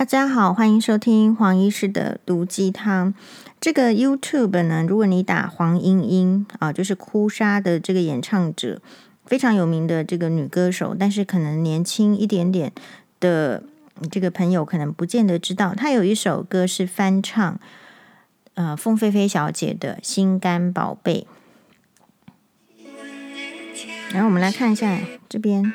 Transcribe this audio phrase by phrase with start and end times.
[0.00, 3.12] 大家好，欢迎收听黄医师的毒鸡汤。
[3.60, 8.80] 这个 YouTube 呢，如果你打黄莺莺啊，就是哭砂的这个演唱者，
[9.26, 12.72] 非常有名的这个女歌手，但是可能年轻一点点
[13.20, 13.62] 的
[14.10, 17.60] 这个朋友可能不见得知道，她有一首歌是翻唱，
[18.54, 21.26] 呃，凤飞飞小姐的《心肝宝贝》。
[24.12, 24.98] 然后我们来看一下
[25.28, 25.70] 这边。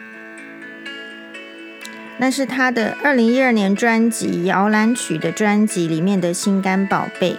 [2.18, 7.33] 那是他的二零一二年专辑《摇篮曲》的专辑里面的《心肝宝贝》。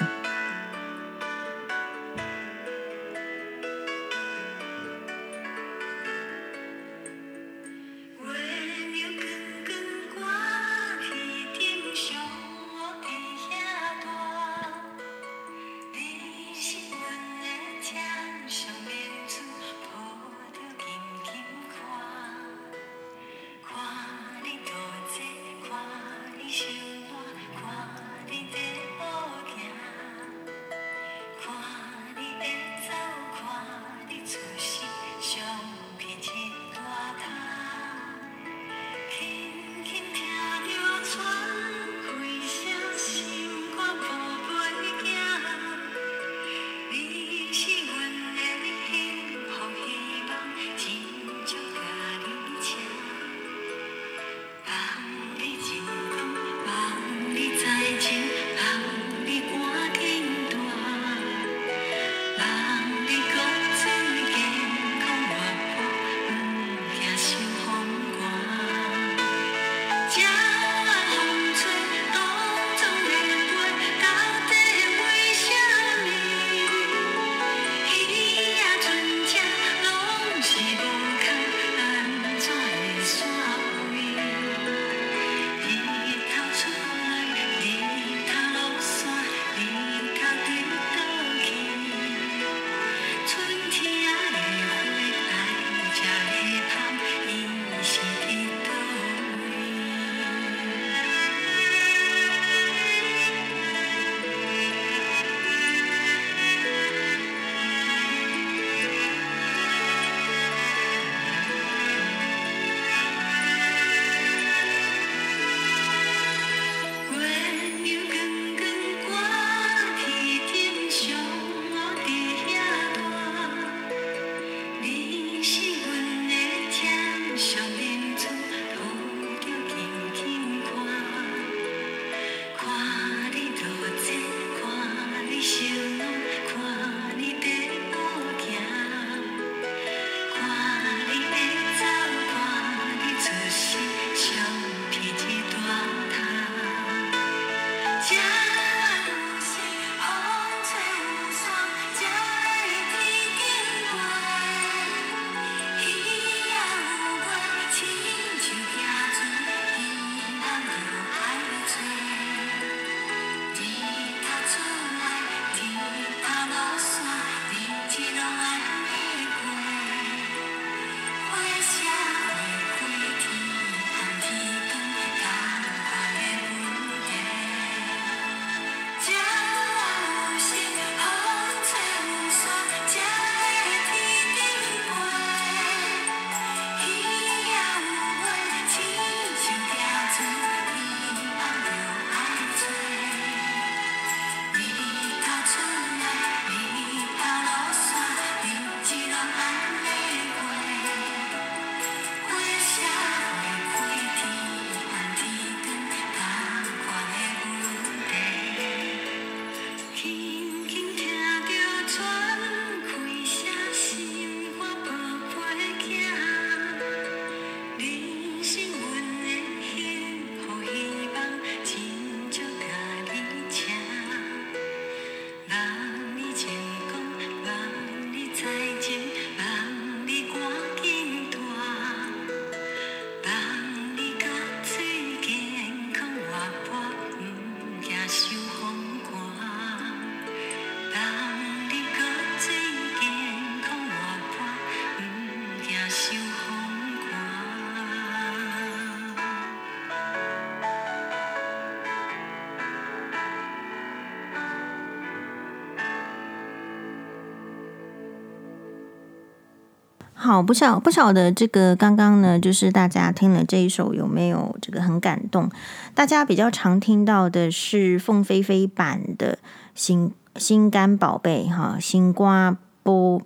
[260.26, 265.48] 好，不晓不晓得这个刚刚呢，就是大家听了这一首有没有这个很感动？
[265.94, 269.38] 大家比较常听到的是凤飞飞版的
[269.76, 273.22] 心心肝宝贝哈，心瓜波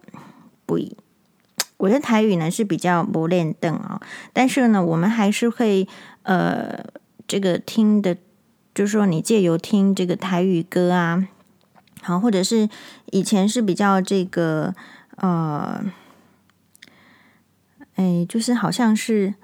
[0.66, 0.78] 不，
[1.78, 3.98] 我的台语呢是比较不练邓啊，
[4.34, 5.88] 但是呢，我们还是会
[6.24, 6.84] 呃
[7.26, 8.14] 这个听的，
[8.74, 11.26] 就是说你借由听这个台语歌啊，
[12.02, 12.68] 好，或者是
[13.06, 14.74] 以前是比较这个
[15.16, 15.82] 呃。
[18.00, 19.34] 哎，就是好像是，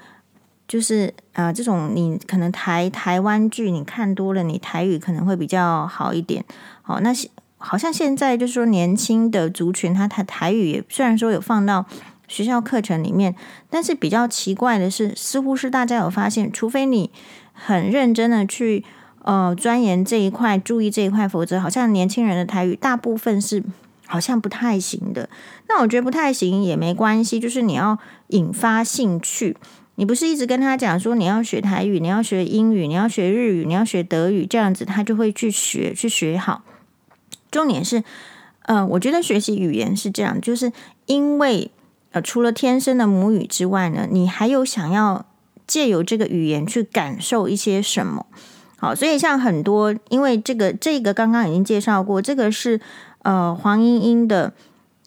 [0.66, 6.42] 就是啊、这种你可能台台湾剧你看多了，你台语可能会比较好一点。
[6.80, 7.12] 好，那
[7.58, 11.84] 好像现在就是说年轻的族群，他台台语也虽然说有放到
[12.28, 13.34] 学校课程里面，
[13.68, 17.10] 但是比较奇怪的是，似乎是大家有发现，除非你
[17.52, 18.82] 很认真的去
[19.20, 23.62] 呃钻研这一块，注意这一块，否则好像年轻人的台语大部分是。
[24.08, 25.28] 好像不太行的，
[25.68, 27.98] 那我觉得不太行也没关系，就是你要
[28.28, 29.56] 引发兴趣。
[29.96, 36.62] 你不是一直跟他讲说你要学台语，你要学英语，你要学日语，你要学德语，这样子他就会去学，去学好。
[37.50, 38.04] 重点是，
[38.62, 40.72] 呃，我觉得学习语言是这样，就是
[41.06, 41.70] 因为
[42.12, 45.24] 呃，除了天生的母语之外呢，你还有想要
[45.66, 48.26] 借由这个语言去感受一些什么。
[48.76, 52.80] 好，所以像很多，因为这个这个刚刚已经介绍过，这个是。
[53.22, 54.52] 呃，黄莺莺的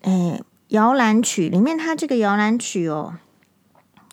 [0.02, 3.16] 诶摇篮曲里面，它这个摇篮曲哦，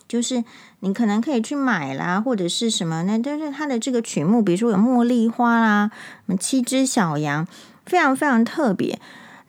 [0.07, 0.43] 就是
[0.81, 3.19] 你可能可以去买啦，或者是什么呢？
[3.23, 5.91] 但是它的这个曲目，比如说有茉莉花啦，
[6.25, 7.47] 什么七只小羊，
[7.85, 8.99] 非常非常特别。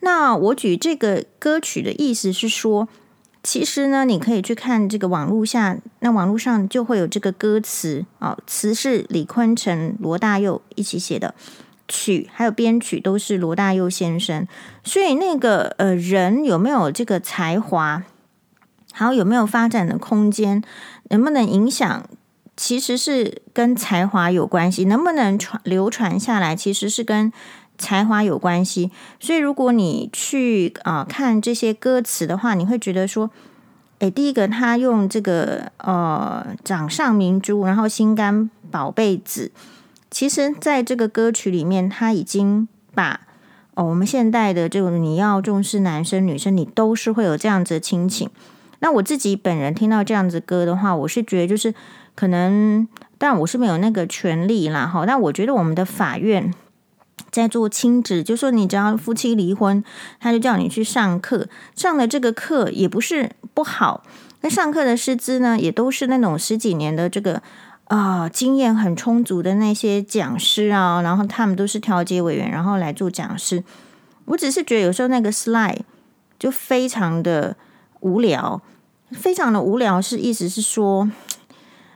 [0.01, 2.87] 那我举这个歌曲的意思是说，
[3.43, 11.33] 其实呢，你可以去看这个网络下，那网络上就会有这个歌词哦，词是李坤城、罗大佑一起写的。
[11.89, 14.47] 曲还有编曲都是罗大佑先生，
[14.83, 18.03] 所以那个呃人有没有这个才华，
[18.93, 20.63] 还有有没有发展的空间，
[21.09, 22.05] 能不能影响，
[22.55, 27.33] 其实是跟才华有关系，能不能传流传下来，其实是跟
[27.77, 28.91] 才华有关系。
[29.19, 33.31] 所以如果你去啊、看这些歌词的话，你会觉得说，
[33.97, 39.51] 诶，第一个他用这个呃掌上明珠，然后心肝宝贝子。
[40.11, 43.21] 其实，在这个歌曲里面，他已经把
[43.75, 48.29] 哦，我们现代的这种你要重视男生女生，你都是会有这样子的亲情。
[48.79, 51.73] 那我自己本人听到这样子歌的话，我是觉得就是
[52.15, 52.87] 可能，
[53.19, 55.05] 但我是没有那个权利啦，哈。
[55.05, 56.51] 但我觉得我们的法院
[57.29, 59.83] 在做亲子，就说你只要夫妻离婚，
[60.19, 64.03] 他就叫你去上课，上的这个课也不是不好。
[64.41, 67.43] 那上课的师资呢，也都是那种十几年的这个。
[67.89, 73.63] 啊、经验很充足的那些讲师啊，然后他们都是调解委员，然后来做讲师。
[74.25, 75.79] 我只是觉得有时候那个 slide
[76.37, 77.57] 就非常的
[78.01, 78.61] 无聊，
[79.09, 79.99] 非常的无聊。
[79.99, 81.09] 是意思是说，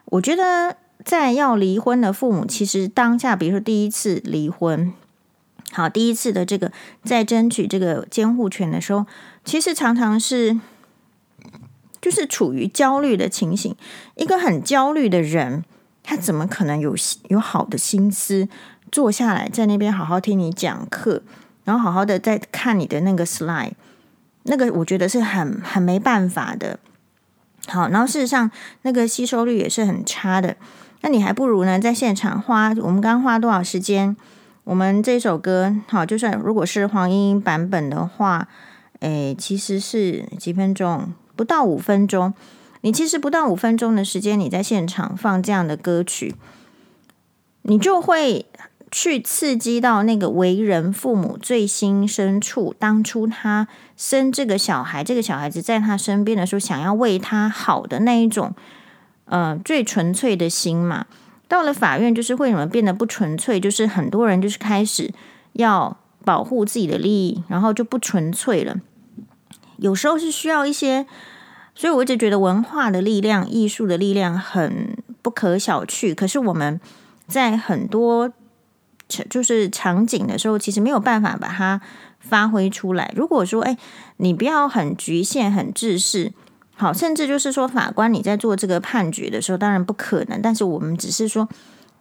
[0.05, 4.91] 我觉得在要离婚的父母，其实当下，比如说第一次离婚，
[5.73, 6.71] 好，第一次的这个
[7.03, 9.05] 在争取这个监护权的时候，
[9.45, 10.59] 其实常常是
[12.01, 13.75] 就是处于焦虑的情形。
[14.15, 15.63] 一个很焦虑的人。
[16.03, 16.94] 他怎么可能有
[17.29, 18.47] 有好的心思
[18.91, 21.23] 坐下来在那边好好听你讲课，
[21.63, 23.71] 然后好好的在看你的那个 slide？
[24.44, 26.77] 那个我觉得是很很没办法的。
[27.67, 28.51] 好，然后事实上
[28.81, 30.57] 那个吸收率也是很差的。
[31.00, 34.15] 那你还不如呢在现场花，我们刚花多少时间？
[34.65, 38.48] 我们这首歌好，就算如果是黄莺莺版本的话，
[39.00, 42.33] 诶，其实是几分钟，不到五分钟。
[42.85, 46.35] 你其实不到五分钟的时间，你在现场放这样的歌曲，
[47.61, 48.45] 你就会
[48.91, 52.75] 去刺激到那个为人父母最心深处。
[52.77, 58.53] 当初他生这个小孩，这个小孩子在他身边的时候，想要为他好的那一种，
[59.25, 61.05] 呃，最纯粹的心嘛。
[61.47, 63.61] 到了法院，就是为什么变得不纯粹？
[63.61, 65.09] 就是很多人就是开始
[65.53, 68.75] 要保护自己的利益，然后就不纯粹了。
[69.77, 71.07] 有时候是需要一些。
[71.75, 76.13] 所以我一直觉得文化的力量、艺术的力量很不可小觑。
[76.13, 76.80] 可是我们
[77.27, 78.32] 在很多
[79.30, 81.82] 就是场景的时候，其实没有办法把它
[82.20, 83.12] 发挥出来。
[83.15, 83.75] 如果说，哎，
[84.18, 86.32] 你不要很局限、很制式，
[86.75, 90.39] 好，甚至就是说，法官你在做这个判决的时候，当然不可能。
[90.42, 91.50] 但是我们只是说，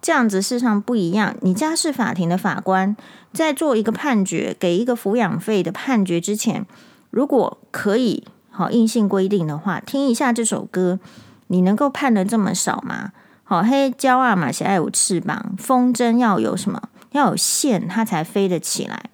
[0.03, 1.35] 这样子事实上不一样。
[1.41, 2.95] 你家事法庭的法官
[3.33, 6.67] 在做一个判决、给一个抚养费的判决之前，
[7.11, 8.25] 如果可以。
[8.53, 11.01] 好，硬性规定的话，听一下这首歌，
[11.47, 13.13] 你能够判得这么少吗？
[13.45, 16.81] 好，黑鸟啊嘛，是爱有翅膀，风筝要有什么？
[17.13, 19.11] 要有线，它才飞得起来。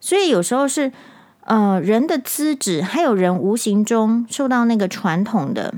[0.00, 0.92] 所以有时候是，
[1.40, 5.74] 呃，人的资质，还有人无形中受到那个传统的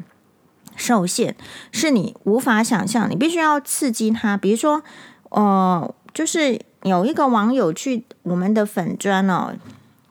[0.77, 1.35] 受限，
[1.73, 3.11] 是你无法想象。
[3.11, 4.83] 你必须要刺激他，比如说，
[5.31, 9.53] 呃，就是有一个网友去我们的粉专哦，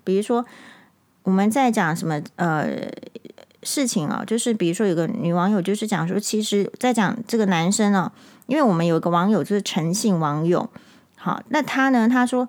[0.04, 0.46] 比如说
[1.28, 2.70] 我们在讲什么呃
[3.64, 8.10] 事情哦，就是比如说有个女网友就是讲说，其实在讲这个男生哦，
[8.46, 10.70] 因为我们有一个网友就是诚信网友，
[11.18, 12.48] 好，那他呢，他说。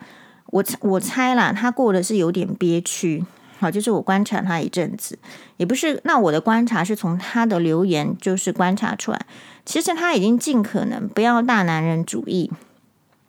[0.50, 3.22] 我我猜啦，他过的是有点憋屈，
[3.58, 5.18] 好，就是我观察他一阵子，
[5.58, 6.00] 也不是。
[6.04, 9.26] 那我的观察是从他的留言就是观察出来，
[9.66, 12.50] 其实他已经尽可能不要大男人主义，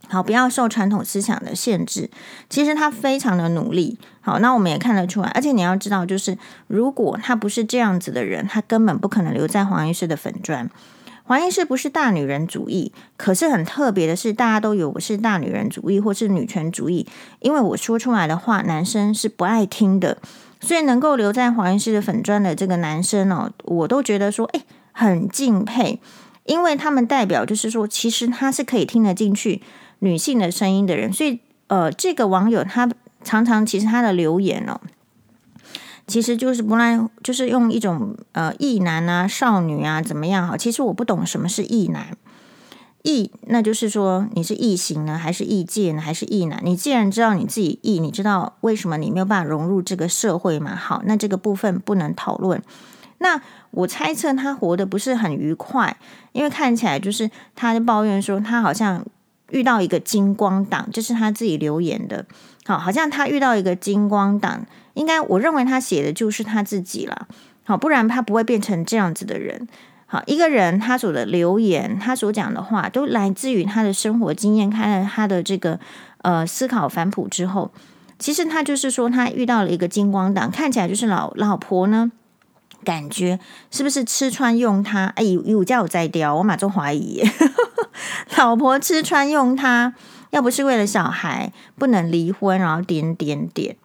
[0.09, 2.09] 好，不要受传统思想的限制。
[2.49, 5.29] 其实他非常的努力，好，那我们也看得出来。
[5.29, 6.37] 而且你要知道，就是
[6.67, 10.69] 如果他不是这样子的人，他根本不可能留在黄医师的粉砖。
[11.23, 17.07] 黄医师不是大女人主义，可是很特别的是，大家都以为我是大女人主义或是女权主义，
[17.39, 20.17] 因为我说出来的话，男生是不爱听的。
[20.61, 26.01] 所以能够留在黄医师的粉砖的这个男生哦，我都觉得说，诶，很敬佩，
[26.43, 29.61] 因为他们代表就是说，其实他是可以听得进去
[29.99, 31.11] 女性的声音的人。
[31.13, 32.89] 所以，呃，这个网友他
[33.23, 34.79] 常常其实他的留言哦。
[36.07, 40.57] 其实就是不来，就是用一种呃异男啊、少女啊怎么样哈？
[40.57, 42.17] 其实我不懂什么是异男，
[43.03, 46.59] 异那就是说你是异形呢，还是异界呢，还是异男？
[46.63, 50.75] 你既然知道你自己异，你知道为什么你没有办法融入这个社会嘛？
[50.75, 52.59] 好，那这个部分不能讨论。
[53.19, 53.39] 那
[53.69, 55.95] 我猜测他活得不是很愉快，
[56.31, 59.05] 因为看起来就是他就抱怨说他好像
[59.51, 62.25] 遇到一个金光党，这是他自己留言的。
[62.65, 64.65] 好，好像他遇到一个金光党。
[64.95, 67.27] 应该，我认为他写的就是他自己了。
[67.63, 69.67] 好，不然他不会变成这样子的人。
[70.05, 75.79] 好，一个人他所的留言，他所讲的话，都来自于他的生活经验，看了他的这个
[76.23, 77.71] 呃思考反哺之后，
[78.17, 82.11] 其实他就是说，他遇到了一个金光党，看起来就是老老婆呢，
[82.83, 83.39] 感觉
[83.69, 85.05] 是不是吃穿用他？
[85.15, 87.23] 哎，有家有在雕，我马上怀疑，
[88.37, 89.93] 老婆吃穿用他，
[90.31, 93.75] 要不是为了小孩不能离婚，然后点点点。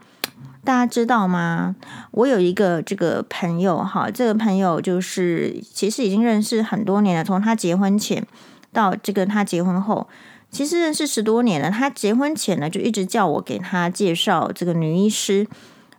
[0.64, 1.76] 大家知道吗？
[2.12, 8.26] 我有一个这个朋友哈，这个朋友就是其实已经认识很多年了，从他结婚前
[8.72, 10.08] 到这个他结婚后，
[10.50, 11.70] 其实认识十多年了。
[11.70, 15.46] 他结婚前呢，就一直叫我给他介绍这个女医师，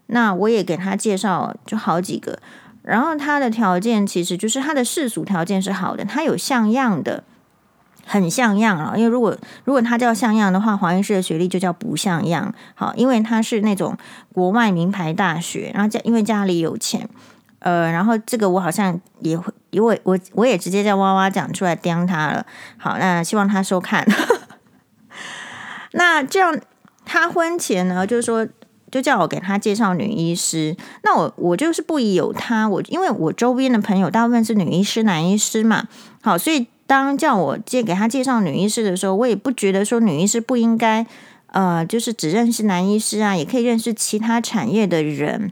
[0.08, 2.40] 那我也给他介绍就好几个。
[2.82, 7.24] 然后他的条件其实就是他的世俗条件是好的，他有像样的。
[8.08, 12.54] 很像样啊，因为如果如果他叫像样的话，黄医师的学历就叫不像样。
[12.76, 13.98] 好，因为他是那种
[14.32, 17.10] 国外名牌大学，然后家因为家里有钱，
[17.60, 22.46] 呃，然后这个我好像也会，因为我我也直接叫哇哇讲出来刁他了。
[22.78, 24.08] 好，那希望他收看。
[25.94, 26.56] 那这样
[27.06, 28.48] 他婚前呢，就是说
[28.92, 30.78] 就叫我给他介绍女医师。
[31.04, 35.88] 那我我就是不疑有他，我因为我周边的朋友大部分是女医师、男医师嘛。
[36.22, 36.68] 好，所以。
[36.88, 41.06] 当叫我介给他介绍女医师的时候，我也不觉得说女医师不应该，
[41.48, 45.52] 呃，就是只认识男医师啊，也可以认识其他产业的人。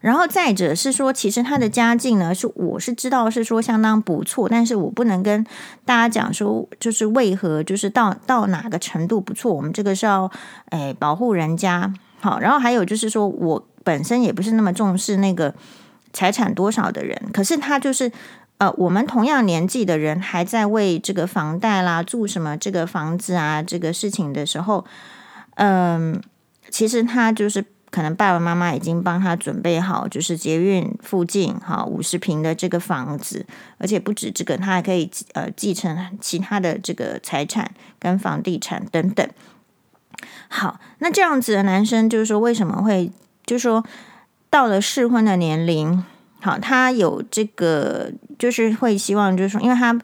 [0.00, 5.46] 然后再者是说，其实他的家境呢，是我是知道是说相当不错，但是我不能跟
[5.84, 10.30] 大家讲说，就是为何就是到到哪个程度不错，我们这个是要
[10.70, 12.38] 哎保护人家好。
[12.40, 15.54] 然后还有就是说我本身也不是那么重视那个
[16.12, 18.10] 财产多少的人，可是他就是。
[18.58, 24.84] 呃，我们同样年纪的人还在为这个房贷啦、住什么这个房子啊这个事情的时候，
[25.56, 26.22] 嗯、
[26.70, 33.44] 其实他就是可能爸爸妈妈已经帮他准备好，就是捷运附近哈五十平的这个房子，
[33.78, 39.28] 而且不止这个，他还可以呃继承其他的这个财产跟房地产等等。
[40.48, 43.10] 好，那这样子的男生就是说，为什么会
[43.44, 43.84] 就是说
[44.48, 46.04] 到了适婚的年龄？
[46.40, 49.98] 好，他有这个，就是会希望，就是说，因为他，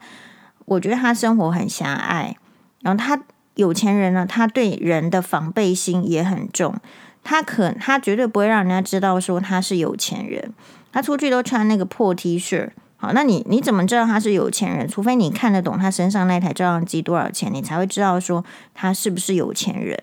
[0.67, 2.37] 我觉得他生活很狭隘，
[2.83, 3.21] 然后他
[3.55, 6.75] 有钱人呢，他对人的防备心也很重，
[7.23, 10.53] 他可他绝对不会让人家知道说他是有钱人，
[10.93, 14.89] 他出去都穿那个破 T 恤，好，那你你怎么知道他是有钱人？
[14.89, 18.45] 除非你看得懂他身上那台照相机多少钱，你才会知道说
[18.75, 19.99] 他是不是有钱人。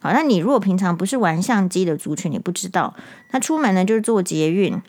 [0.00, 2.94] 好，那你如果平常不是玩相机的族群，你不知道，
[3.28, 4.80] 他出门呢就是坐捷运。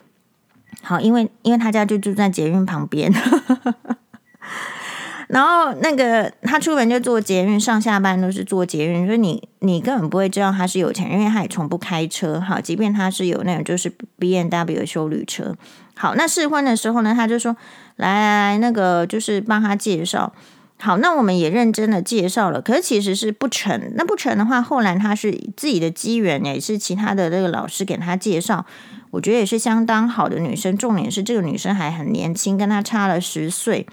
[0.82, 3.12] 好，因为因为他家就住在捷运旁边，
[5.28, 12.40] 然后那个他出门就坐捷运，上下班都是坐捷运，所以你你根本不会知道他是有钱人，因为他也从不开车。
[12.40, 15.56] 好，即便他是有那种就是 B N W 的休旅车。
[15.94, 17.56] 好，那试婚的时候呢，他就说
[17.96, 20.32] 来来来，那个就是帮他介绍。
[20.78, 23.92] 好，那我们也认真的介绍了，可是其实是不成。
[23.94, 28.66] 那不成的话，后来他是自己的机缘，也是其他的这个老师给他介绍，
[29.12, 30.76] 我觉得也是相当好的女生。
[30.76, 33.86] 重点是这个女生还很年轻，跟他差了十岁。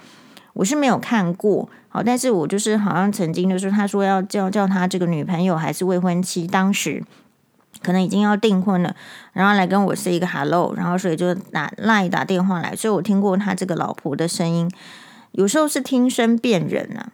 [0.54, 7.04] 我是没有看过，好，但是我就是好像曾经就是他说要叫叫他这个女朋友还是未婚妻，当时
[7.82, 8.96] 可能已经要订婚了，
[9.34, 14.70] 然后来跟我 say 一个 hello，然后所以就打 line 打电话来，所以我听过他这个老婆的声音。
[15.34, 17.12] 有时候是听声辨人啊，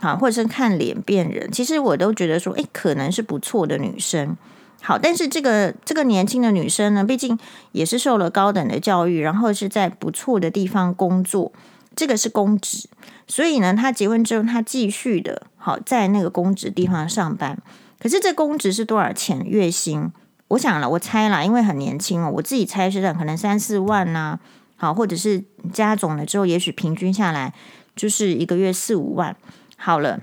[0.00, 1.50] 好，或者是看脸辨人。
[1.52, 4.36] 其实我都觉得说，诶，可能是不错的女生。
[4.84, 7.38] 好，但是这个这个年轻的女生呢，毕竟
[7.70, 11.52] 也是受了高等的教育，然后是在不错的地方工作，
[11.94, 12.88] 这个是公职。
[13.28, 17.56] 所以呢，她结婚之后，她继续的好在那个公职地方上班。
[18.00, 20.10] 可是这公职是多少钱月薪？
[20.48, 24.40] 我想了，我猜啦，因为很年轻哦，我自己猜是可能三四万呐、
[24.76, 27.54] 好，或者是加总了之后，也许平均下来
[27.94, 29.36] 就是一个月四五万。
[29.76, 30.20] 好了，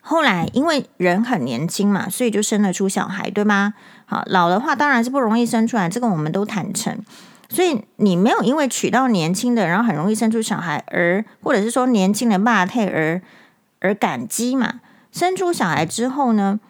[0.00, 3.74] 后来因为人很年轻嘛，所以就生得出小孩，对吗？
[4.06, 6.98] 好，老的话当然是不容易生出来，这个我们都坦诚。
[7.48, 13.20] 所以你没有因为娶到年轻的，然后很容易生出小孩而，或者是说年轻的霸退而
[13.80, 14.80] 而感激嘛？
[15.12, 16.60] 生出小孩之后呢，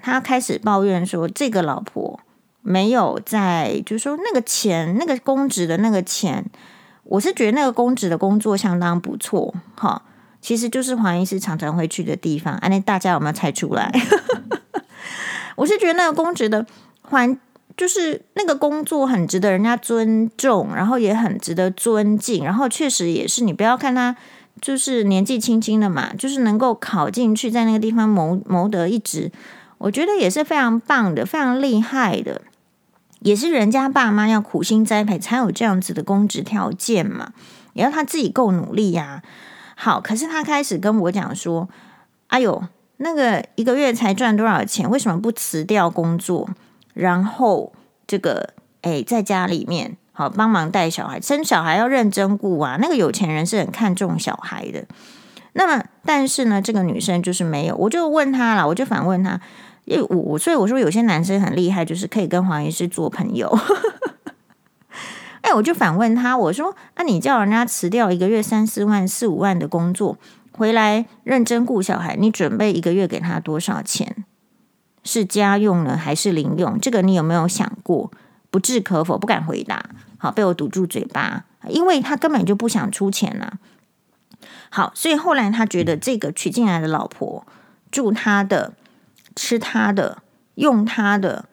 [0.00, 2.20] 他开始抱怨说这个老婆。
[2.64, 6.48] 没有在，就是说那个钱，那个公职的那个钱，
[7.02, 10.00] 我是觉得那个公职的工作相当不错，哈，
[10.42, 12.52] 其实就是黄医师常常会去的地方。
[12.56, 13.90] 啊，那大家有没有猜出来？
[15.56, 16.66] 我是觉得那个公职的
[17.02, 17.38] 环，
[17.76, 24.16] 就是那个工作很值得人家尊重，然后也很值得尊敬，然后确实也是，你不要看他
[24.60, 29.30] 就是年纪轻轻的嘛，就是能够考进去，在那个地方谋谋得一职，
[29.78, 32.42] 我觉得也是非常棒的，非常厉害的。
[33.20, 37.32] 也是人家爸妈要苦心栽培才有这样子的公职条件嘛，
[37.74, 39.22] 也要他自己够努力呀、
[39.82, 41.68] 好，可是他开始跟我讲说
[42.30, 42.62] ：“哎呦，
[42.98, 44.88] 那个一个月才赚多少钱？
[44.88, 46.48] 为什么不辞掉工作，
[46.94, 47.72] 然后
[48.06, 48.50] 这个
[48.82, 52.78] 哎在家里面好帮忙带小孩，生小孩要认真顾啊。
[52.80, 54.84] 那个有钱人是很看重小孩的。
[55.54, 57.74] 那么，但是呢，这个女生就是没有。
[57.74, 59.40] 我就问他了，我就反问他。”
[59.84, 63.52] 因为我所以我说有些男生很厉害，就是可以跟黄医师做朋友。
[65.42, 70.16] 哎，我就反问他，我说：“那、啊、你叫人家辞掉一个月三四万、四五万的工作，
[70.52, 74.24] 回来认真顾小孩，你准备一个月给他多少钱？
[75.04, 76.80] 是家用呢，还是零用？
[76.80, 78.10] 这个你有没有想过？
[78.50, 79.84] 不置可否，不敢回答。
[80.18, 83.52] 好，被我堵住嘴巴，因为他根本就不想出钱呐、
[84.70, 87.46] 好，所以后来他觉得这个娶进来的老婆
[87.90, 88.74] 住他的。
[89.34, 90.18] 吃他的，
[90.56, 91.46] 用他的，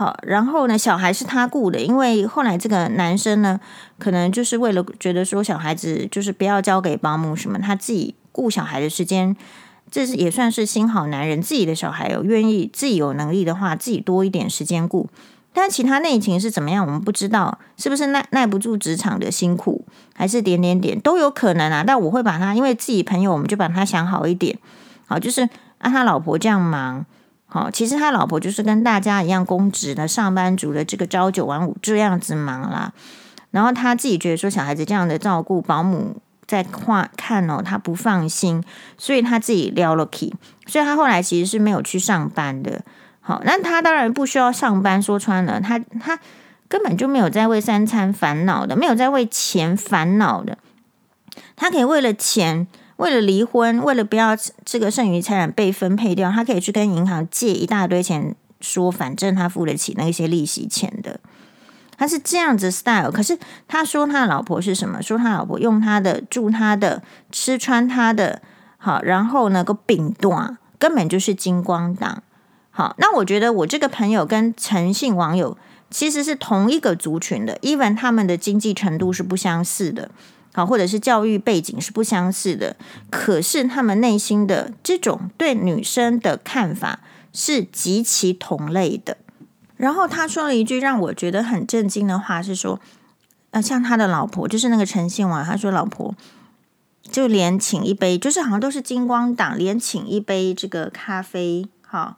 [0.00, 3.60] 好，然后呢，小孩是他雇的，因为后来这个男生呢，
[3.98, 9.36] 可能就是为了觉得说小孩子就是不要交给保姆什么，他自己雇小孩的时间，
[9.90, 15.06] 这是也算是新好男人，自己的小孩有愿意，自己有能力的话，自己多一点时间顾，
[15.52, 19.84] 但其他内情是怎么样，我们不知道，是不是耐耐不住职场的辛苦，
[20.14, 24.56] 还是点点点都有可能啊，但我会把他，因为自己朋友，我们就把他想好一点，
[25.06, 25.42] 好，就是
[25.76, 27.04] 啊，他老婆这样忙。
[27.52, 32.92] 好，其实他老婆就是跟大家一样，公职的上班族的这个朝九晚五这样子忙啦。
[33.50, 38.62] 然后他自己觉得说小孩子这样的照顾，保姆在看看哦，他不放心，
[38.96, 40.32] 所以他自己撩了 key。
[40.66, 42.82] 所以他后来其实是没有去上班的。
[43.20, 46.16] 好，那他当然不需要上班，说穿了，他他
[46.68, 50.56] 根本就没有在为三餐烦恼的，没有在为钱烦恼的，
[51.56, 52.68] 他可以为了钱。
[53.00, 61.18] 为了离婚，为了不要这个剩余财产被分配掉，他可以去跟银行借一大堆钱，说反正他付得起那些利息钱的，
[61.96, 63.10] 他是这样子 style。
[63.10, 65.02] 可是他说他老婆是什么？
[65.02, 68.42] 说他老婆用他的、住他的、吃穿他的，
[68.76, 72.22] 好，然后呢个饼断，根本就是金光党。
[72.70, 75.56] 好，那我觉得我这个朋友跟陈姓网友
[75.88, 80.10] 其实是同一个族群的，even 他们的经济程度是不相似的。
[80.52, 82.74] 好，或者是教育背景是不相似的，
[83.08, 87.00] 可是他们内心的这种对女生的看法
[87.32, 89.16] 是极其同类的。
[89.76, 92.80] 然后他说了一句让我觉得很震惊的话，是说，
[93.52, 96.16] 呃，像他的老婆，就是那个陈信王，他说老婆
[97.02, 102.16] 就连请一杯，就是好像都是金光党，连请一杯这个咖啡，好，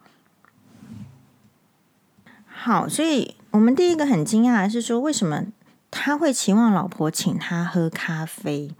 [2.47, 5.45] 好，所以我们第一个很惊讶的是说，为什么？
[5.95, 8.71] 他会期望老婆请他喝咖啡，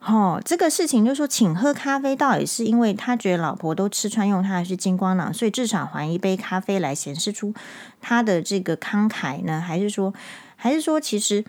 [0.00, 7.54] 哦，这个事情就说，请喝咖啡到底是因为他觉得老婆都吃穿用他还是金光党，所以至少还一杯咖啡来显示出
[8.02, 9.58] 他的这个慷慨呢？
[9.58, 10.12] 还是说，
[10.54, 11.42] 还是说，其实，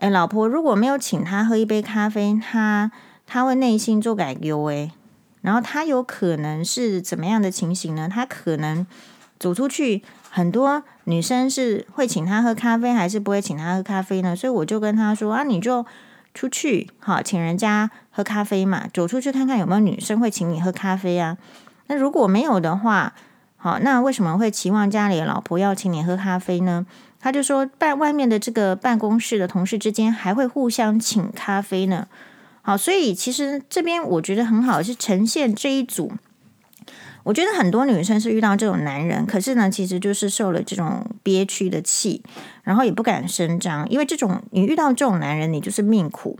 [0.00, 2.90] 哎，老婆如果没有请他喝一杯咖啡，他
[3.24, 4.90] 他会内心做改丢诶。
[5.42, 8.08] 然后他有可能是怎么样的情形呢？
[8.08, 8.84] 他可能
[9.38, 10.02] 走出去，
[10.34, 14.34] 很多女生是会请他喝咖啡，还是不会请他喝咖啡呢？
[14.34, 15.84] 所以我就跟他说啊，你就
[16.32, 21.36] 出去好，请人家喝咖啡嘛，走出去看看有没有女生会请你喝咖啡啊。
[21.88, 23.12] 那如果没有的话，
[23.58, 26.86] 好，那为什么会期望家里的老婆要请你喝咖啡呢？
[27.20, 32.06] 他就说，办外面的这个办公室的同事之间还会互相请咖啡呢。
[32.62, 36.10] 好，所以其实这边我觉得很好，是呈现这一组。
[37.24, 42.22] 我觉得很多女生是遇到这种男人，可是呢，其实就是受了这种憋屈的气，
[42.62, 46.38] 然后也不敢声张，因为这种你遇到这种男人，你就是命苦。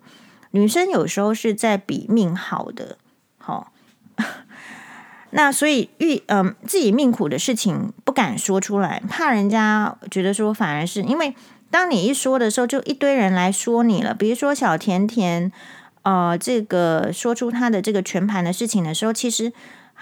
[0.51, 2.99] 女生有时候是在比命好的，
[3.39, 3.73] 好。
[5.35, 11.35] 那所以遇嗯、呃、自己命苦的事情不敢说出来，怕人家觉得说，反而是因为
[11.71, 14.13] 当你一说的时候，就一堆人来说你了。
[14.13, 15.51] 比如说小甜甜，
[16.03, 19.51] 呃，这个说出他的这个全盘的事情的时候，其实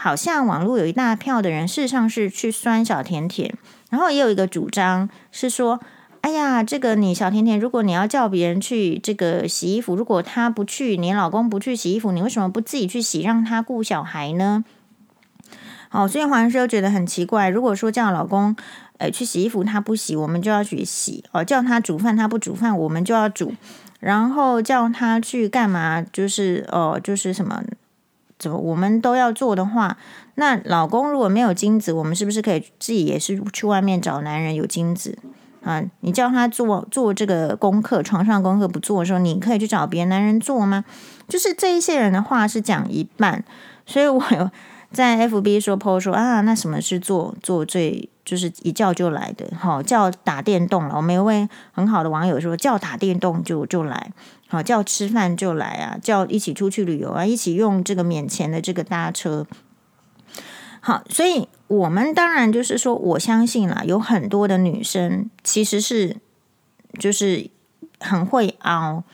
[0.03, 3.55] 好像网络有一大票的人，事实上是去酸小甜甜，
[3.91, 5.79] 然后也有一个主张是说，
[6.23, 14.65] 哎呀，这个你小甜甜，如果你要叫别人去这个洗衣服，如果他不去，你老公不去洗衣服，你为什么不自己去洗，让他顾小孩呢？
[15.91, 17.51] 哦，所以黄医师觉得很奇怪。
[17.51, 18.57] 如果说叫老公，
[18.97, 23.53] 呃，去洗衣服，他不洗，我们就要去洗；哦，叫他煮饭，他不煮饭，我们就要煮。
[23.99, 27.63] 然后叫他去干嘛，就是哦，就是什么，
[28.41, 29.97] 怎么我们都要做的话，
[30.35, 35.17] 那老公如果没有精子，我们是不是可以自己也是去外面找男人有精子
[35.63, 35.81] 啊？
[36.01, 40.85] 你叫他做做这个功课，床上功课不做的时候，你可以去找别的男人做吗？
[41.29, 43.45] 就是这一些人的话是讲一半，
[43.87, 44.51] 所以我有。
[44.93, 49.47] 在 FB 说 PO 说啊，那什么是做做最就是一叫就来的？
[49.57, 50.97] 好，叫打电动了。
[50.97, 54.11] 我们有位很好的网友说，叫打电动就就来，
[54.51, 59.47] 好，叫吃饭就来啊，叫一起出去旅游啊，一起用这个免钱的这个搭车。
[60.81, 66.17] 好，所以我们当然就是说，我相信啦，有很多的女生其实是
[66.99, 67.49] 就是
[68.01, 69.05] 很会凹。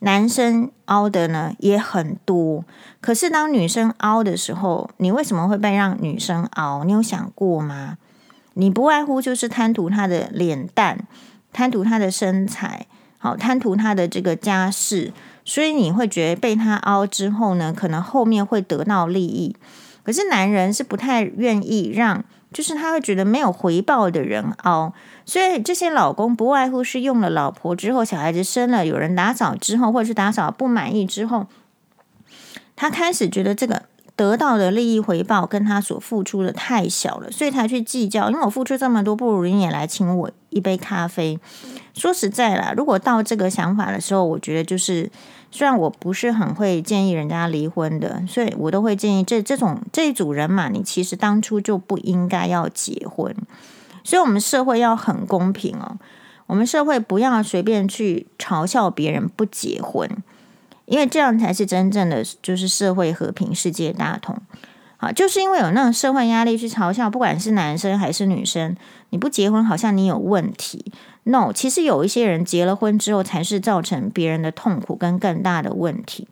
[0.00, 2.64] 男生凹的呢也很多，
[3.00, 6.82] 可是当女生凹的时候，你为什么会被让女生凹？
[6.82, 7.98] 你有想过吗？
[8.54, 11.06] 你不外乎就是贪图她的脸蛋，
[11.52, 12.88] 贪图她的身材，
[13.22, 15.12] 好贪图他的这个家世，
[15.44, 19.54] 所以你会觉得被他凹之后呢，可能后面会得到利益。
[20.02, 24.92] 可是男人是不太愿意让，就是他会觉得没有回报的人凹。
[25.24, 31.46] 所以这些老公不外乎是用了老婆之后，小孩子生了，有人打扫之后，或者是打扫不满意之后，
[32.74, 33.82] 他开始觉得这个
[34.16, 38.28] 得到的利益回报跟他所付出的太小了，所以才去计较。
[38.28, 41.38] 因为我付出这么多，不如你也来请我一杯咖啡。
[41.94, 45.10] 说实在啦，如果到这个想法的时候，我觉得就是，
[45.50, 53.34] 虽然我不是很会建议人家离婚的，所以我都会建议这这种这一组人嘛，你其实当初就不应该要结婚。
[54.04, 55.96] 所以，我们社会要很公平哦。
[56.46, 60.08] 我们社会不要随便去嘲笑别人不结婚，
[60.86, 64.36] 因为这样才是真正的就是社会和平、世界大同。
[64.96, 68.76] 好，就是因为有那种社会压力去嘲笑，不管是男生还是女生，
[69.10, 70.92] 你不结婚好像你有问题。
[71.24, 76.28] No，其实有一些人结了婚之后，才是造成别人的痛苦跟更大的问题。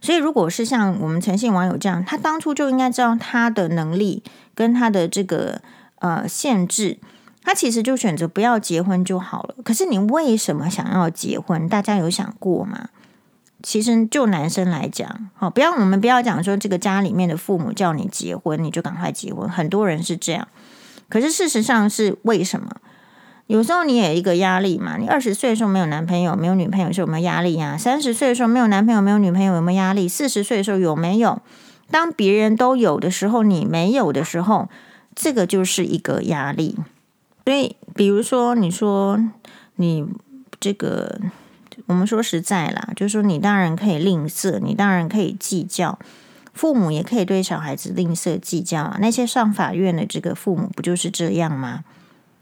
[0.00, 4.22] 所以，如果是像我们诚信网友这样，他当初就应该知道他的能力
[4.54, 5.60] 跟他的这个。
[6.00, 6.98] 呃，限制
[7.42, 9.54] 他其实就选择不要结婚就好了。
[9.64, 11.66] 可是你为什么想要结婚？
[11.66, 12.90] 大家有想过吗？
[13.62, 19.48] 其实就男生来讲，好，不要我们不要讲说这个家里面的父母叫你结婚，你就赶快结婚。
[19.48, 20.46] 很多人是这样，
[21.08, 22.68] 可是事实上是为什么？
[23.46, 24.96] 有时候你也一个压力嘛。
[24.96, 27.76] 你二十岁的时候没有男朋友、没有女朋友，是有没有压力呀？
[27.76, 30.08] 三十岁的时候没有男朋友、没有女朋友，有没有压力？
[30.08, 31.40] 四十岁的时候有没有？
[31.90, 34.68] 当别人都有的时候，你没有的时候。
[35.16, 36.76] 这个就是一个压力，
[37.44, 39.16] 所以比如说，你说
[39.76, 40.04] 你
[40.58, 41.20] 这个，
[41.86, 46.00] 我们说实在啦，就是说你当然可以吝啬，你当然可以计较，
[46.52, 48.98] 父母也可以对小孩子吝啬计较啊。
[49.00, 51.84] 那些上法院的这个父母不就是这样吗？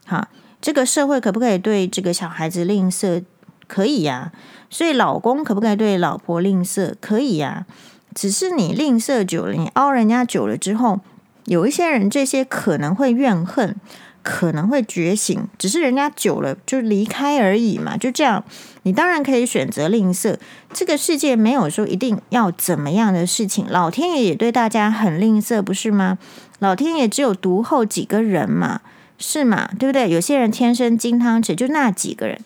[0.06, 0.28] 好，
[0.62, 3.22] 这个社会可不可以对这个小孩子吝啬？
[3.66, 4.32] 可以呀。
[4.70, 6.94] 所以老公可不可以对老婆吝啬？
[6.98, 7.66] 可以呀。
[8.14, 11.00] 只是你吝啬久了，你凹人家久了之后。
[11.46, 13.74] 有一些人，这些可能会怨恨，
[14.22, 18.44] 可能会觉醒，只是人家久了就离开而已嘛，就这样。
[18.84, 20.36] 你当然可以选择吝啬，
[20.72, 23.66] 这个世界没有说一定要怎么样的事情。
[23.68, 26.18] 老天爷也对大家很吝啬，不是吗？
[26.60, 28.80] 老天爷只有独厚几个人嘛，
[29.22, 29.70] 是嘛？
[29.78, 30.10] 对不对？
[30.10, 32.36] 有些人天生金汤匙，就那几个人。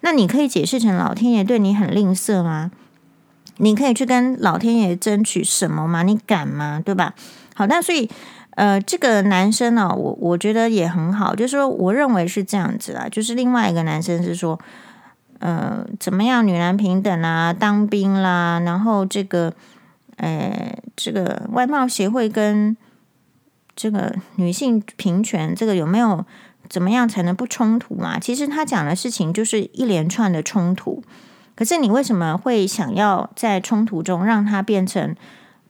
[0.00, 2.72] 那你可以解释成老天爷对你很吝啬吗？
[3.58, 6.02] 你可以去跟老天爷争取什么吗？
[6.02, 6.82] 你敢吗？
[6.84, 7.14] 对吧？
[7.54, 8.10] 好，那所以
[8.56, 13.08] 呃，这个男生呢、我我觉得也很好，就是说，我认为是这样子啦。
[13.08, 14.58] 就是另外一个男生是说，
[15.38, 19.52] 呃，怎么样，女男平等啊，当兵啦，然后这个，
[20.16, 22.76] 呃，这个外貌协会跟
[23.74, 26.24] 这个女性平权，这个有没有？
[26.66, 28.18] 怎么样才能不冲突嘛？
[28.18, 31.04] 其实他讲的事情就是一连串的冲突，
[31.54, 35.14] 可是你为什么会想要在冲突中让它变成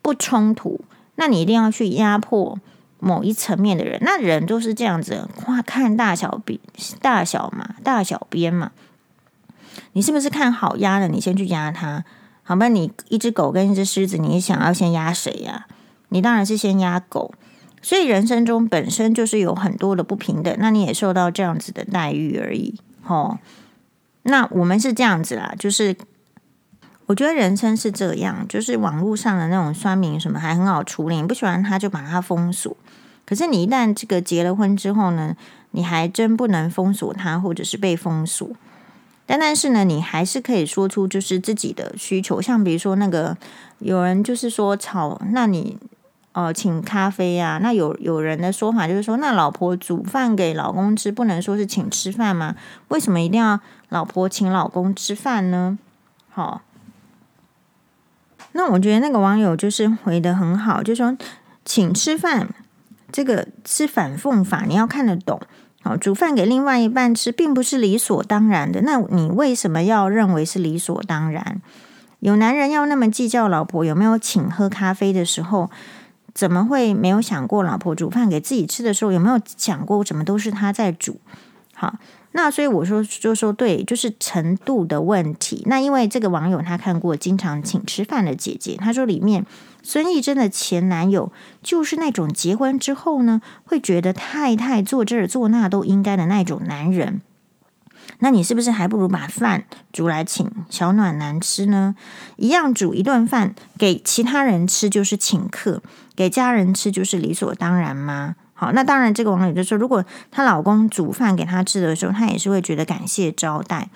[0.00, 0.80] 不冲突？
[1.16, 2.56] 那你一定要去压迫
[3.00, 3.98] 某一层面的人。
[4.02, 6.60] 那人都是这样子，哇，看大小比
[7.02, 8.70] 大小嘛，大小边嘛。
[9.94, 11.08] 你是不是看好压的？
[11.08, 12.04] 你先去压它，
[12.44, 12.68] 好吧？
[12.68, 15.66] 你一只狗跟一只狮子，你想要先压谁呀？
[16.10, 17.34] 你当然是先压狗。
[17.84, 23.36] 所以人生中本身就是有很多的不平等，那你也受到这样子的待遇而已，吼。
[24.22, 25.94] 那我们是这样子啦，就是
[27.04, 32.74] 我觉得人生是这样，就是网络上的那种酸民什么还很好处理，你不喜欢他就把他封锁。
[33.26, 35.36] 可是你一旦这个结了婚之后呢，
[35.72, 38.48] 你还真不能封锁他，或者是被封锁。
[39.26, 43.36] 但但是呢，你还是可以说出就是自己的需求，像比如说那个
[43.80, 45.76] 有人就是说吵，那你。
[46.34, 47.58] 哦，请咖啡呀、啊？
[47.62, 52.56] 那有有人的说法就是说，那老婆煮饭给老公吃，不能说是请吃饭吗？
[52.88, 55.78] 为什么一定要老婆请老公吃饭呢？
[56.28, 56.60] 好、哦，
[58.50, 61.16] 那我觉得那个网友就是回得很好，就说
[61.64, 62.48] 请吃饭
[63.12, 65.40] 这个是反讽法，你要看得懂。
[65.84, 68.80] 好、煮饭给另外一半吃，并不是理所当然的。
[68.80, 71.62] 那你为什么要认为是理所当然？
[72.18, 75.70] 有男人要那么计较老婆有没有请喝咖啡的时候？
[76.34, 81.20] 怎么会没有想过老婆煮饭给自己吃的时候，有没有想过怎么都是他在煮？
[81.74, 81.96] 好，
[82.32, 85.62] 那所以我说就说对，就是程度的问题。
[85.66, 89.46] 那因为这个网友他看过经常请吃饭的姐姐，他说里面
[89.82, 97.20] 孙艺珍的前男友就是那种结婚之后呢，会觉得太太做这做那都应该的那种男人。
[98.20, 101.94] 那你是不是还不如把饭煮来请小暖男吃呢？
[102.36, 105.82] 一样煮一顿饭给其他人吃就是请客，
[106.16, 108.36] 给家人吃就是理所当然吗？
[108.54, 113.90] 好，那当然，这个网友就说，如果她老公煮饭给她吃的时候，她也是会觉得感谢招待。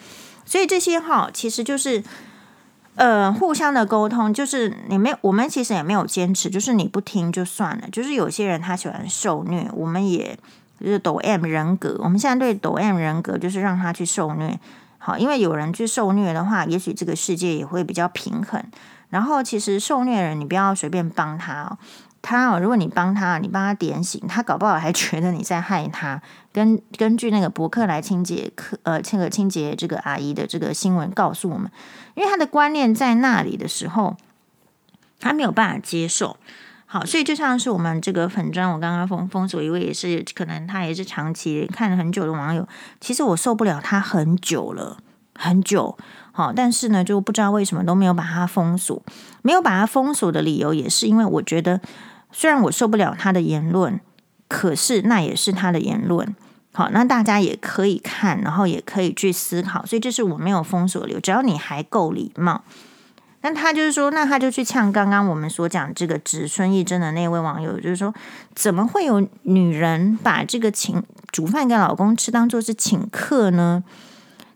[0.44, 2.02] 所以这些哈，其实就是
[2.96, 7.88] 呃互相的沟通，就是你没，我们其实也没有坚持，就是你不听就算了。
[7.92, 10.36] 就是有些人他喜欢受虐，我们也。
[10.80, 14.58] 就是抖 M 人格，我们现在对抖 M 人格就是让他去受虐，
[14.98, 18.62] 好，因为有人去受虐的话，也许这个世界也会比较平衡。
[19.10, 21.78] 然后，其实受虐人，你不要随便帮他哦，
[22.20, 26.20] 他哦，如果你帮他，你帮他点醒，他搞不好还觉得你在害他。
[26.52, 31.70] 根根据那个博客来清洁课，呃，这个清洁这个阿姨的这个新闻告诉我们，
[32.16, 34.14] 因为他的观念在那里的时候，
[35.18, 36.36] 他没有办法接受。
[36.90, 42.66] 好，所以就像是我们这个粉砖，我刚刚封封锁一位，也是可能他也是长期看了很久的网友。
[42.98, 44.96] 其实我受不了他很久了，
[45.34, 45.98] 很久。
[46.32, 49.02] 好，但是呢，就不知道为什么都没有把他封锁。
[49.42, 51.78] 没有把他封锁的理由，也是因为我觉得，
[52.32, 54.00] 虽然我受不了他的言论，
[54.48, 56.34] 可是那也是他的言论。
[56.72, 59.84] 好，那大家也可以看，然后也可以去思考。
[59.84, 62.62] 所以这是我没有封锁的理由，只要你还够礼貌。
[63.40, 68.12] 那他就是说，那他就去呛刚刚我们所讲这个指孙艺珍的那位网友，就是说，
[68.54, 73.84] 怎么会有女人把这个请煮饭给老公吃当做是请客呢？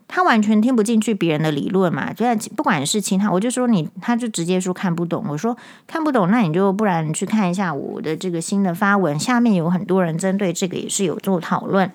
[0.05, 2.23] 他完全听不进去别人的理论嘛，就
[2.55, 5.25] 不管是其他，我就说你，他就直接说看不懂。
[5.27, 11.91] 我说看不懂，那你就不然你去看一下我的这个新的发文，下面有很多人针对这个也是有做讨论。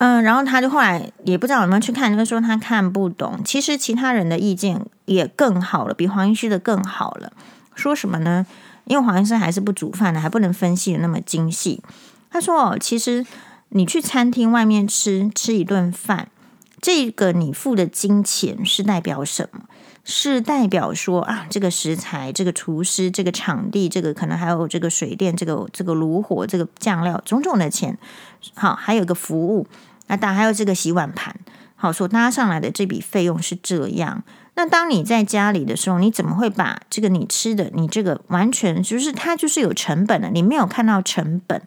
[0.00, 3.38] 嗯，然后他就后来也不知道有没有去看，就说他看不懂。
[3.44, 7.30] 其实其他人的意见也更好了，比黄医师的更好了。
[7.74, 8.46] 说什么呢？
[8.86, 11.82] 因为黄医生还是不煮饭的，还不能分析的那么精细。
[12.30, 13.26] 他说：“哦，其实
[13.68, 16.28] 你去餐厅外面吃吃一顿饭，
[16.80, 19.64] 这个你付的金钱是代表什么？
[20.02, 27.98] 是代表说啊，这个食材、这个厨师、这个场地、这个可能还有这个水电、这个这个炉火、这个酱料种种的钱。
[28.54, 29.66] 好，还有个服务。”
[30.10, 31.32] 那当然还有这个洗碗盘，
[31.76, 34.24] 好，所搭上来的这笔费用是这样。
[34.56, 41.62] 那当你在家里的时候，你怎么会把这个你吃的，你这个完全就是它就是有成本的，你没有看到成本，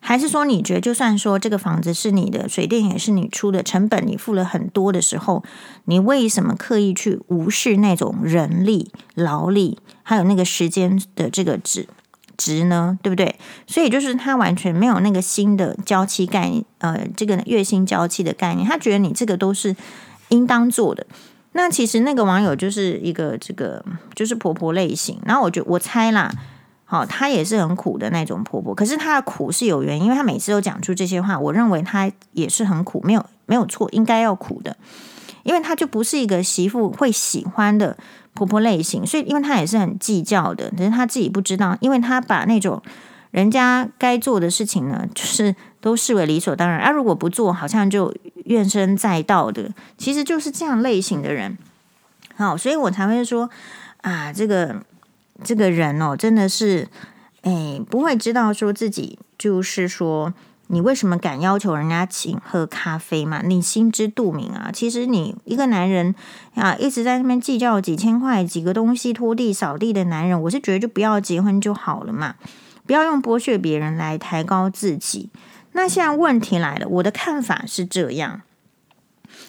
[0.00, 5.42] 还是说你觉得就算说这个房子是你的，水电也是你出的成本，你付了很多的时候，
[5.86, 11.88] 你为什么刻意去无视那种人力、劳力，还有那个时间的这个值
[12.36, 12.98] 值呢？
[13.02, 13.34] 对不对？
[13.66, 19.74] 所以就是他完全没有那个新的娇妻概念，呃，这个月薪娇妻的概念，他觉得你这个都是
[20.28, 21.06] 应当做的。
[21.52, 26.28] 那其实那个网友就是一个这个就是婆婆类型，然后我就我猜啦，
[26.84, 34.76] 好，她也是很苦的那种婆婆，可是她的苦是有原因，因为她每次都讲出这些话，我认为她也是很苦，没有没有错，应该要苦的，
[35.44, 37.96] 因为她就不是一个媳妇会喜欢的
[38.34, 42.82] 婆婆类型，所以因为她也是很计较的，可是她自己不知道，因为她把那种
[43.30, 48.14] 人家该做的事情呢，就是都视为理所当然，啊，如果不做，好像就。
[48.44, 51.56] 怨声载道的，其实就是这样类型的人。
[52.36, 53.48] 好，所以我才会说
[54.02, 54.82] 啊，这个
[55.42, 56.86] 这个人哦，真的是，
[57.40, 60.34] 哎，不会知道说自己就是说，
[60.68, 63.42] 你为什么敢要求人家请喝咖啡嘛？
[63.44, 64.70] 你心知肚明啊。
[64.72, 66.14] 其实你一个男人
[66.54, 72.36] 啊，一直在那边计较几千块、几个东西、拖地、扫地的男人，我是觉得就不要结婚就好了嘛，
[72.86, 75.30] 不要用剥削别人来抬高自己。
[75.72, 78.42] 那现在问题来了，我的看法是这样：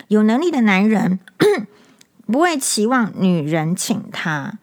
[0.09, 1.19] 有能力的男人
[2.27, 4.59] 不会期望女人请他。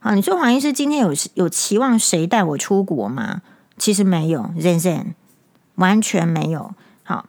[0.00, 3.40] 啊，你说黄医师今天有有期望谁带我出国吗？
[3.78, 5.14] 其实没有，Zen Zen，
[5.76, 6.72] 完全没有。
[7.02, 7.26] 好，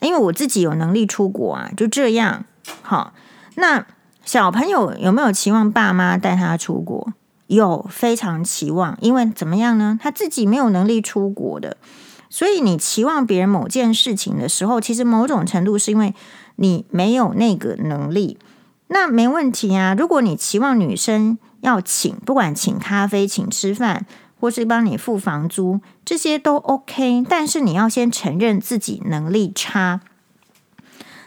[0.00, 2.44] 因为我自己有能力出国啊，就这样。
[2.82, 3.12] 好，
[3.56, 3.86] 那
[4.24, 7.12] 小朋友有没有期望爸妈带他出国？
[7.46, 9.98] 有，非常期望，因为怎么样呢？
[10.00, 11.76] 他自己没有能力出国的。
[12.28, 16.14] 所以你期望别人某件事情的时候，其实某种程度是因为
[16.54, 18.38] 你没有那个能力。
[18.86, 19.96] 那没问题啊。
[19.98, 24.06] 如果你期望女生要请，不管请咖啡、请吃饭，
[24.40, 27.24] 或是帮你付房租，这些都 OK。
[27.28, 30.00] 但是你要先承认自己能力差。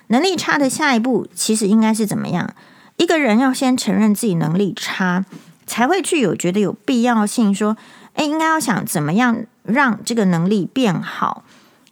[0.07, 2.53] 能力差的下一步，其实应该是怎么样？
[2.97, 5.23] 一个人要先承认自己能力差，
[5.65, 7.77] 才会去有觉得有必要性说，
[8.15, 9.45] 诶，应该要想怎么样。
[9.65, 11.45] 让这个能力变好，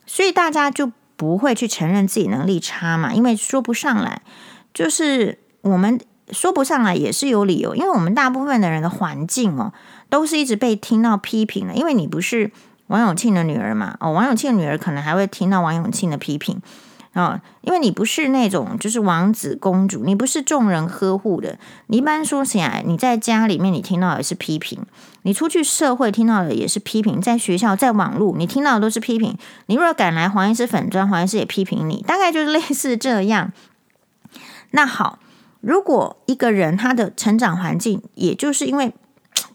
[0.06, 4.22] 所以大家就不会去承认自己能力差嘛，因为说不上来，
[4.74, 5.98] 就是我们
[6.32, 9.72] 说不上来也是有理由，因为我们大部分的人的环境哦，
[10.12, 12.52] 都是一直被听到批评的，因为你不是
[12.88, 16.62] 王永庆的女儿嘛，哦，王永庆的女儿可能还会听到王永庆的批评。
[17.14, 21.58] 啊、哦，因为你不是那种就是王子公主，你不是众人呵护的。
[21.88, 24.80] 你一般说起来，你在家里面你听到也是批评，
[25.24, 29.38] 你出去社会听到的也是批评，在学校、在网络你听到的都是批评。
[29.66, 33.52] 你若敢来黄医师粉砖，黄医师也批评你，大概就是类似这样。
[34.72, 35.20] 那好，
[35.60, 38.94] 如果一个人他的成长环境，也就是因为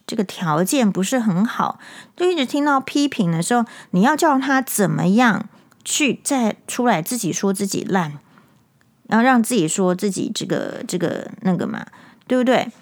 [0.06, 1.78] 这个条件不是很好，
[2.16, 5.48] 就一直听到批评的时候，你要叫他怎么样？
[5.88, 8.18] 去再出来自己说自己烂，
[9.06, 11.86] 然后让自己说自己这个这个那个嘛，
[12.26, 12.72] 对不对？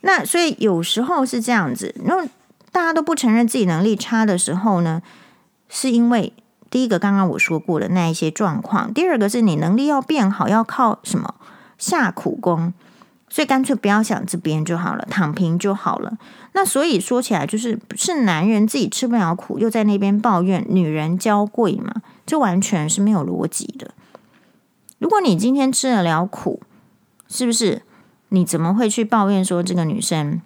[0.00, 2.24] 那所以有时候是这样子，那
[2.72, 5.02] 大家都不承认自己能力差的时候呢，
[5.68, 6.32] 是因为
[6.70, 11.34] 第一个刚刚我说过的那一些状况，第二个是你能力要变好要靠什么
[11.76, 12.72] 下苦功，
[13.28, 16.16] 所以干脆不要想这边就好了，躺平就好了。
[16.52, 22.02] 那所以说起来，就是是男人自己吃不了苦，又在那边抱怨女人娇贵嘛。
[22.24, 23.90] 这完全是没有逻辑的。
[24.98, 26.62] 如果你今天吃得了苦，
[27.28, 27.82] 是不是？
[28.28, 30.40] 你怎么会去抱怨说这个女生？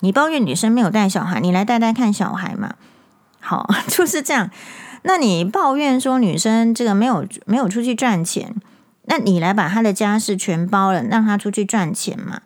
[0.00, 2.74] 你抱怨女生没有带小孩，你来带带看小孩嘛。
[3.40, 4.50] 好， 就是这样。
[5.02, 8.54] 那你抱怨说女生这个没有没有出去赚钱，
[9.04, 12.40] 那你来把她的家事全包了，让她出去赚钱嘛。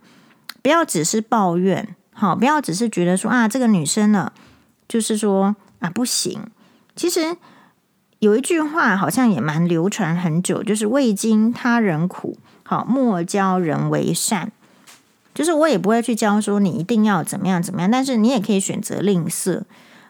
[0.63, 4.33] 不要只是抱怨，好，不要只是觉得说啊，这个女生呢，
[4.89, 6.43] 就是说啊不行。
[6.95, 7.37] 其实。
[8.21, 14.51] 有一句话好像也蛮流传很久，就是未经他人苦，好莫教人为善。
[15.35, 19.65] 就是我也不会去教说你一定要怎么样怎么样，但是你也可以选择吝啬，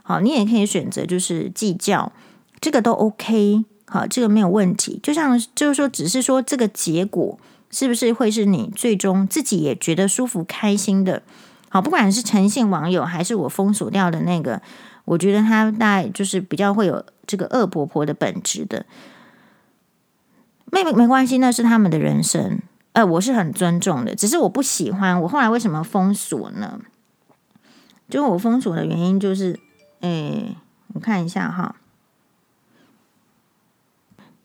[0.04, 2.12] 好，你也可以选择就是计较，
[2.60, 5.00] 这个都 OK，好，这个没有问题。
[5.02, 7.38] 就像就是说，只是说这个结果
[7.70, 11.22] 是不是会是你最终自己也觉得舒服开心的？
[11.68, 14.60] 好，不管是诚信网友还是我封锁掉的那个。
[15.04, 18.84] 我觉得他大概就是比较会有这个恶婆婆的本质的，
[20.72, 22.60] 没没没关系，那是他们的人生，
[22.92, 25.22] 呃，我是很尊重的，只是我不喜欢。
[25.22, 26.80] 我后来为什么封锁呢？
[28.10, 29.60] 就我封锁的原因就是，
[30.00, 30.56] 哎，
[30.94, 31.76] 我看一下哈，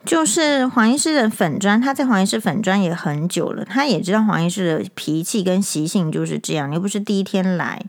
[0.03, 7.85] 就是黄医师的粉砖，他在黄医师粉砖也很久了，他也知道黄医师的脾气跟习性就是这样，又不是第一天来。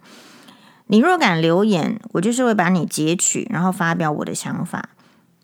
[0.88, 4.90] 你若敢留言，我就是会把你截取，然后发表我的想法，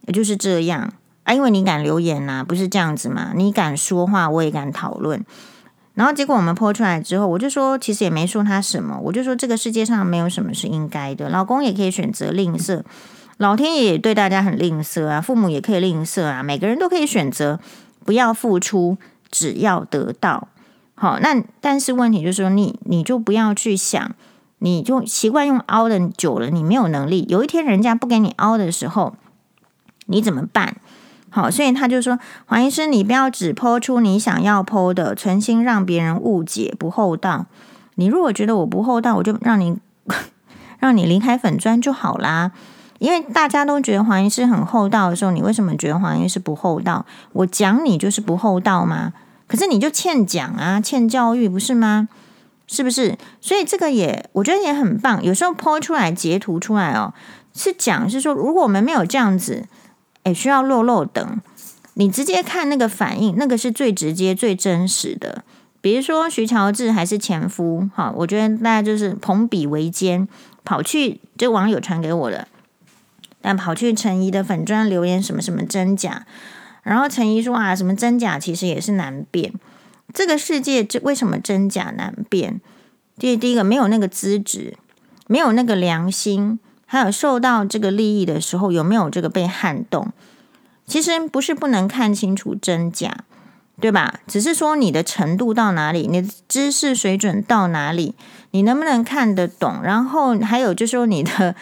[0.06, 0.92] 也就是这样
[1.24, 1.32] 啊。
[1.32, 3.32] 因为你敢留言呐、啊，不是这样子嘛？
[3.34, 5.24] 你敢说话，我也敢讨论。
[5.94, 12.82] 然后结果我们泼出来之后，我就说其实也没说他什么，我就说这个世界上没有什么是应该的，老公也可以选择吝啬，
[13.38, 17.58] 老天爷也对大家很吝啬啊，父母也可以吝啬啊，每个人都可以选择
[18.04, 18.98] 不要付出，
[19.30, 20.48] 只要得到。
[20.94, 24.14] 好，那但是问题就是说你你就不要去想，
[24.58, 29.14] 你就习惯用凹的久了，你没有能力，有一天人家不给你凹的时候，
[30.06, 30.76] 你怎么办？
[31.30, 37.46] 好，所以他就说：“黄医生，你不要只剖出你想要剖的，存心让别人误解不厚道。
[37.94, 39.76] 你如果觉得我不厚道，我就让你
[40.80, 42.52] 让你离开粉砖就好啦。
[42.98, 47.04] 因为大家都觉得黄医师很厚道的时候，你为什么觉得黄医师不厚道？
[47.32, 49.12] 我讲你就是不厚道吗？
[49.46, 52.08] 可是你就欠讲啊，欠教育不是吗？
[52.66, 53.16] 是不是？
[53.40, 55.22] 所以这个也我觉得也很棒。
[55.24, 57.14] 有时候 po 出来截图出来哦，
[57.54, 59.66] 是讲是说，如果我们没有这样子。”
[60.24, 61.40] 哎需要落落等，
[61.94, 65.42] 你直接看那个反应，那个是最直接、最真实的。
[65.80, 70.28] 比如说徐乔治还是前夫，哈，我觉得大家就是朋比为奸，
[70.64, 72.46] 跑去这网友传给我的，
[73.40, 76.26] 但跑去陈怡的粉专留言什么什么真假，
[76.82, 79.52] 然后陈怡说啊，什么真假其实也是难辨。
[80.12, 82.60] 这个世界这为什么真假难辨？
[83.18, 84.76] 第第一个没有那个资质，
[85.26, 86.58] 没有那个良心。
[86.90, 90.10] 还有受到这个利益的时候，有没有这个被撼动？
[90.86, 93.24] 其实不是不能看清楚真假，
[93.78, 94.20] 对吧？
[94.26, 98.14] 只是说你的程度到哪里，你的知识水准到哪里，
[98.52, 99.82] 你能不能看得懂？
[99.82, 101.54] 然后还有就是说你的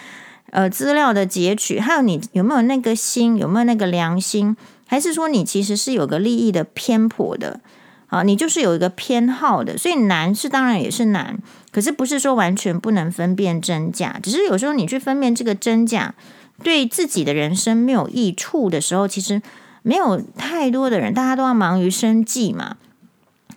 [0.50, 4.56] 呃资料的截取，还有你有没有那个心，有没有那个良心？
[4.86, 7.60] 还是说你其实是有个利益的偏颇的？
[8.08, 11.36] 啊，你就是有一个偏好的，所以难是当然也是难。
[11.72, 16.14] 可是不是说完全不能分辨真假，只是有时候你去分辨这个真假，
[16.62, 19.42] 对自己的人生没有益处的时候，其实
[19.82, 22.76] 没有太多的人，大家都要忙于生计嘛，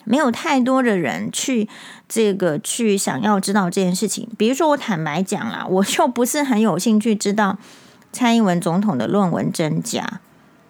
[0.10, 1.70] 没有太多的人去
[2.08, 4.28] 这个去想要知道这件事情。
[4.40, 7.60] 比如说我坦白讲啦，我就不是很有兴趣知道
[8.12, 10.20] 蔡英文总统的论文真假。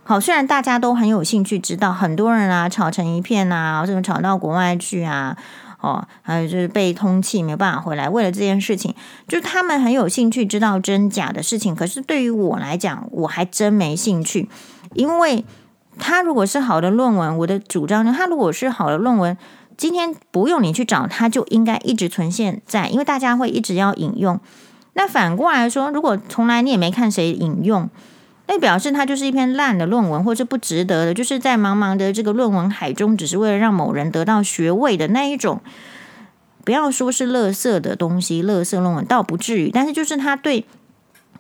[0.04, 5.38] 好，虽然大家都很有兴趣知道，很多人啊吵成一片啊，什么吵到国外去啊。
[5.82, 8.94] 哦，还有就是被通气没有办法回来，为了这件事情，
[9.30, 11.74] 就他们很有兴趣知道真假的事情。
[11.74, 14.50] 可是对于我来讲，我还真没兴趣，
[14.94, 15.46] 因为
[16.00, 19.38] 他如果是好的论文，我的主张呢，他如果是好的论文，
[19.78, 24.40] 今天不用你去找，他就应该一直存现在，因为大家会一直要引用。
[24.94, 27.90] 那反过来说，如果从来你也没看谁引用。
[28.52, 35.62] 那表示它就是一篇烂的论文，或是不值得的，就是在茫茫的这个论文海中，只是为了让某人得到学位的那一种。
[36.66, 40.66] 不要说是垃圾的东西，垃圾论文倒不至于，但是就是他对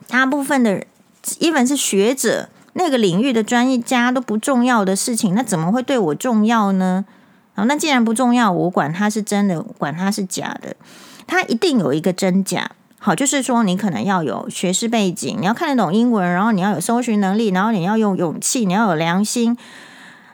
[0.07, 0.85] 大部分的
[1.39, 2.49] ，even 是学者
[2.79, 7.03] 那个领域的专业家都不重要的事情，那怎么会对我重要呢？
[7.53, 10.73] 好，那既然不重要，我管它是真的，管它是假的，
[11.27, 12.71] 它一定有一个真假。
[12.97, 19.57] 好，就是说你可能要有学识背景，你要看得懂英文，然后你要有搜寻能力，然后你要有勇气，你要有良心，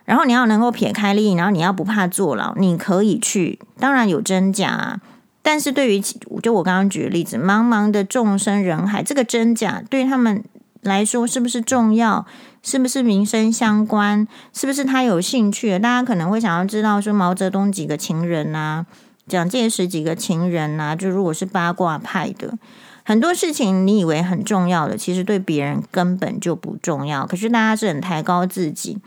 [0.05, 3.57] 然后你要能够撇开利益，然后你要不怕坐牢，你可以去。
[3.79, 4.99] 当然有真假，
[5.41, 5.99] 但是对于
[6.43, 10.43] 就我刚刚举的例子，茫茫的众生人海，这个真假对他们
[10.85, 12.25] 来说是不是重要？
[12.61, 14.27] 是不是民生相关？
[14.53, 15.77] 是不是他有兴趣？
[15.77, 18.85] 大家可能会想要知道说毛泽东几个情人啊？
[19.27, 22.57] 蒋介石几个情人啊，就如果是八卦派的，
[23.03, 27.25] 很多事情你以为很重要的，其实对别人根本就不重要。
[27.25, 28.99] 可是大家是很抬高自己，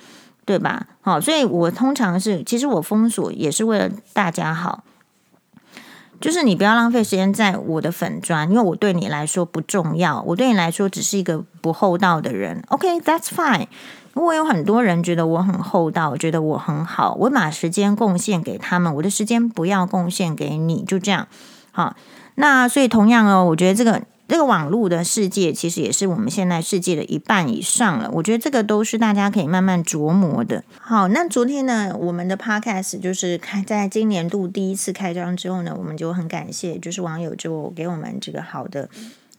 [0.45, 0.87] 对吧？
[1.01, 4.83] 好，所以我通常是，其实我封锁也是为了大家好，
[6.21, 12.63] 就是你不要浪费时间在我的粉砖，因为我对你来说不重要，我对你来说只是一个不厚道的人。
[12.69, 13.67] OK，that's fine。
[14.15, 21.29] 如果有很多人觉得我很厚道，觉得我很好，我把时间贡献给他们，我的时间不要贡献给你，就这样。
[21.71, 21.95] 好，
[22.35, 28.09] 那所以同样哦，我觉得这个这个网络的世界其实也是我们现在世界的一半以上了。
[28.13, 30.63] 我觉得这个都是大家可以慢慢琢磨的。
[30.79, 38.89] 好，那昨天呢，我们的 podcast 就是开在今年度第一次开张之后呢，我们就很感谢，就是网友就给我们这个好的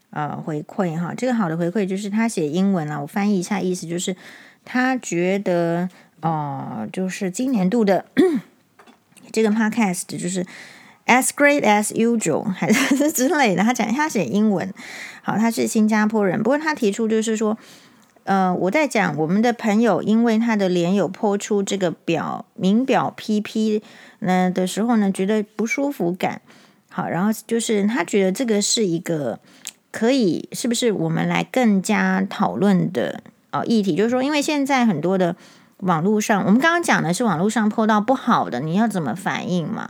[0.10, 1.14] 呃回馈哈。
[1.16, 4.16] 这个好的回馈就是他写英文啊，我翻译一下意思就是。
[4.66, 5.90] 他觉得，
[6.22, 8.06] 哦、呃，就是今年度的
[9.32, 10.46] 这个 podcast 就是
[11.10, 13.64] as great as usual，还是 之类的。
[13.64, 14.72] 他讲他写英文，
[15.24, 16.42] 好，他是新加坡人。
[16.44, 17.58] 不过他提出就是说，
[18.26, 23.82] 呃，我在讲我们的朋友，因为他的脸有泼出这个表名表 PP
[24.20, 26.42] 呢的时候呢，觉得不舒服感。
[26.92, 29.40] 好，然后就是他觉得这个是一个
[29.92, 33.22] 可以，是不是我们来更加讨论的？
[33.52, 35.36] 哦，议题就是说，因为现在很多的
[35.78, 39.90] 网络上，我们刚刚讲的是网络上 po 到不好的，你要怎么反应嘛？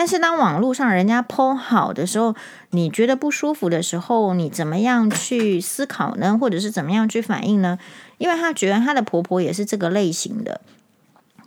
[0.00, 2.34] 但是当网络上人家剖好的时候，
[2.70, 6.38] 你觉得不舒服的时候，你怎么样去思考呢？
[6.40, 7.78] 或者是怎么样去反应呢？
[8.16, 10.62] 因为她觉得她的婆婆也是这个类型的。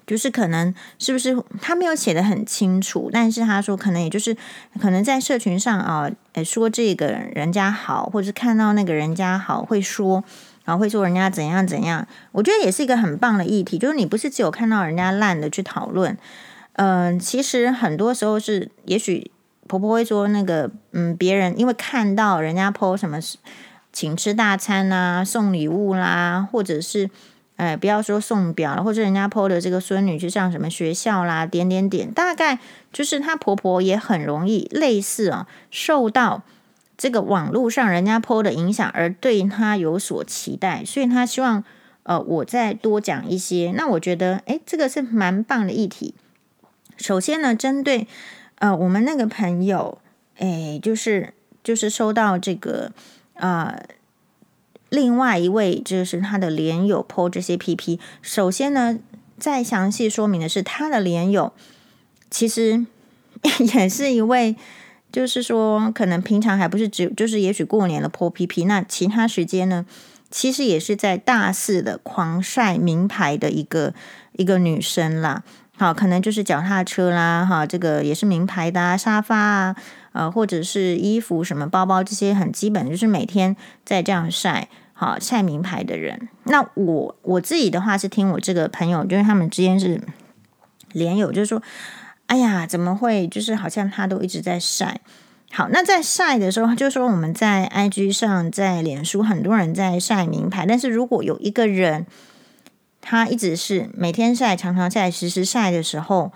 [0.06, 4.38] 就是可能是不是他没有写得很清楚，但是他说可能也就是
[4.80, 6.12] 可能在社群上啊，
[6.45, 10.24] 说这个人家好，或者是看到那个人家好会说，
[10.66, 12.06] 然后会说人家怎样怎样。
[12.34, 16.16] 我觉得也是一个很棒的议题，就是你不是只有看到人家烂的去讨论，
[16.74, 19.32] 嗯、其实很多时候是，也许
[19.67, 23.19] 婆婆会说那个，嗯，别人因为看到人家 po 什么
[23.91, 27.09] 请吃大餐啊，送礼物啦，或者是。
[27.55, 32.57] 哎，不要说送表了，或者人家 PO 的这个孙女去上什么学校啦，点点点，大概
[32.91, 36.41] 就是她婆婆也很容易类似啊，受到
[36.97, 41.63] 这个网络上人家 PO 的影响，而对她有所期待，所以她希望
[42.01, 43.71] 呃我再多讲一些。
[43.78, 46.15] 那我觉得哎，这个是蛮棒的议题。
[47.04, 48.08] 首先呢，针对
[48.60, 49.99] 呃我们那个朋友，
[50.38, 52.91] 哎，就是就是收到这个
[53.36, 53.76] 啊。
[53.78, 53.86] 呃
[54.93, 57.97] 另外一位就是他的脸友 po 这些 PP。
[58.22, 58.99] 首先呢，
[59.39, 61.51] 再详细说明的是，他的脸友
[62.30, 62.86] 其实
[63.74, 64.56] 也是一位，
[65.12, 69.84] 就是说可能平常还不是只就是也许过年了 po PP，那其他时间呢，
[70.30, 73.95] 其实也是在大肆的狂晒名牌的一个
[74.34, 75.43] 一个女生啦。
[75.84, 79.75] 好，可能就是脚踏车啦，哈，这个也是名牌的啊，沙发啊，
[80.13, 83.53] 呃，或者是衣服什么包包这些很基本，就是每天
[83.84, 84.69] 在这样晒。
[84.93, 89.99] 好晒名牌的人，那我我自己的话是听我这个朋友，就是他们之间是
[90.93, 91.61] 连友，就是说，
[92.27, 93.27] 哎呀，怎么会？
[93.27, 95.01] 就是好像他都一直在晒。
[95.51, 100.65] 好，那在晒的时候，就是说我们在 IG 上，在脸书，很多人在晒名牌。
[100.65, 102.05] 但是如果有一个人，
[103.06, 106.32] 他一直是每天晒、常常晒、时时晒的时候，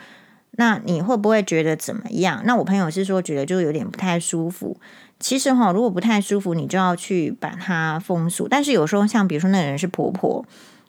[0.52, 2.42] 那你会不会觉得怎么样？
[2.46, 4.76] 那我朋友是说，觉得就有点不太舒服。
[5.18, 8.48] 其实哈，如果不太舒服，你就要去把它封锁。
[8.50, 10.46] 但是有时候，像比如说那个人是婆婆，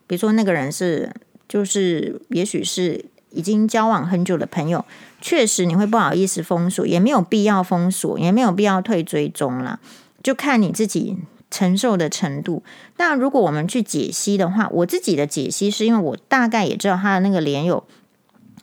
[0.09, 1.11] 比如说那个人是
[1.49, 4.85] 就是，也许是已经交往很久的朋友，
[5.21, 9.79] 确实你会不好意思封锁，也没有必要封锁，也没有必要退追踪啦，
[10.23, 11.17] 就看你自己
[11.51, 12.63] 承受的程度。
[12.97, 17.85] 那如果我们去解析的话，我自己的解析是因为我大概也知道他的那个脸有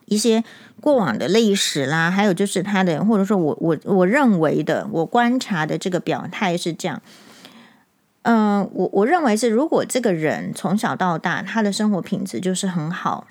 [0.05, 0.43] 一些。
[0.81, 7.01] 过往的历史啦，还有就是他的，或者说我我我认为的，我观察的这个表态是这样。
[8.21, 13.25] 嗯、我我认为是，如果这个人从小到大他的生活品质就是很好，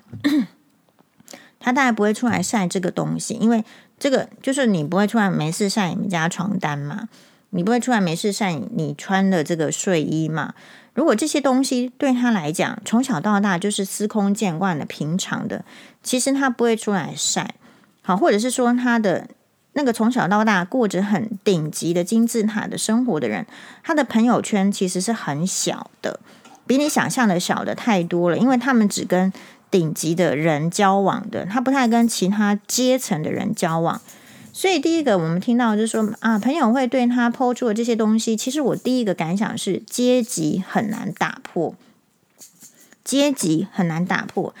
[1.61, 3.63] 他大概不会出来晒这个东西，因为
[3.97, 7.07] 这个就是你不会出来没事晒你们家床单嘛，
[7.55, 10.53] 你不会出来没事晒你穿的这个睡衣嘛。
[10.93, 15.65] 如果这些东西对他来讲，从小到大就是司空见惯的、平常的，
[16.03, 17.55] 其实他不会出来晒，
[18.01, 19.27] 好，或者是说他的
[19.73, 23.45] 那个从小到大过着很顶级的金字塔的生活的人，
[23.83, 26.19] 他的朋友圈其实是很小的，
[26.65, 29.33] 比你想象的小的太多了，因为他们只跟
[29.69, 34.01] 顶级的人交往的，他不太跟其他阶层的人交往。
[34.57, 41.75] 所以第一个，我们听到就是说啊，朋友会对他抛出的这些东西，其实我第一个感想是阶级很难打破，
[43.03, 44.55] 阶级很难打破，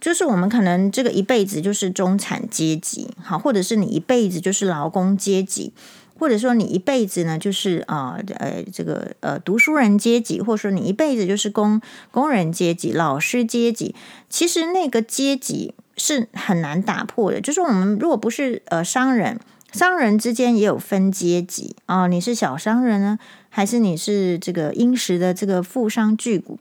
[0.00, 5.72] 就是我们可能这个一辈子就是中产阶级，好，或者是你一辈子就是劳工阶级，
[6.18, 11.80] 或者说你一辈子呢就是啊呃这个呃读书人阶级，或者说你一辈子就是工
[12.10, 13.94] 工人阶级、老师阶级，
[14.28, 15.72] 其实那个阶级。
[15.96, 17.40] 是很难打破的。
[17.40, 19.38] 就是我们如果不是呃商人，
[19.72, 22.08] 商人之间也有分阶级啊、哦。
[22.08, 23.18] 你是小商人呢，
[23.48, 26.58] 还是你是这个殷实的这个富商巨贾？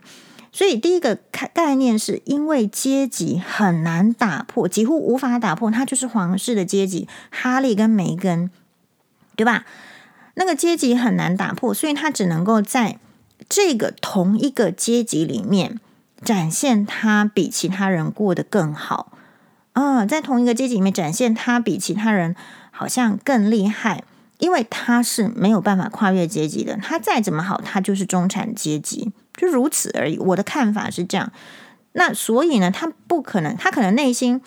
[0.52, 1.16] 所以第一个
[1.54, 8.50] 概念是因为阶级很难打破，几乎无法打破，它就是皇室的阶级，哈利跟梅根，
[9.36, 9.66] 对吧？
[10.36, 13.00] 那个阶级很难打破，所以他只能够在
[13.48, 15.80] 这个同一个阶级里面
[16.22, 19.15] 展现他比其他人过得更好。
[19.76, 22.34] 啊、在同一个阶级里面展现他比其他人
[22.72, 24.04] 好像更厉害，
[24.38, 26.78] 因为他是没有办法跨越阶级的。
[26.78, 30.18] 他再怎么好，他就是中产阶级，就如此而已。
[30.18, 31.30] 我的看法是这样。
[31.92, 34.42] 那所以呢，他不可能，他可能内心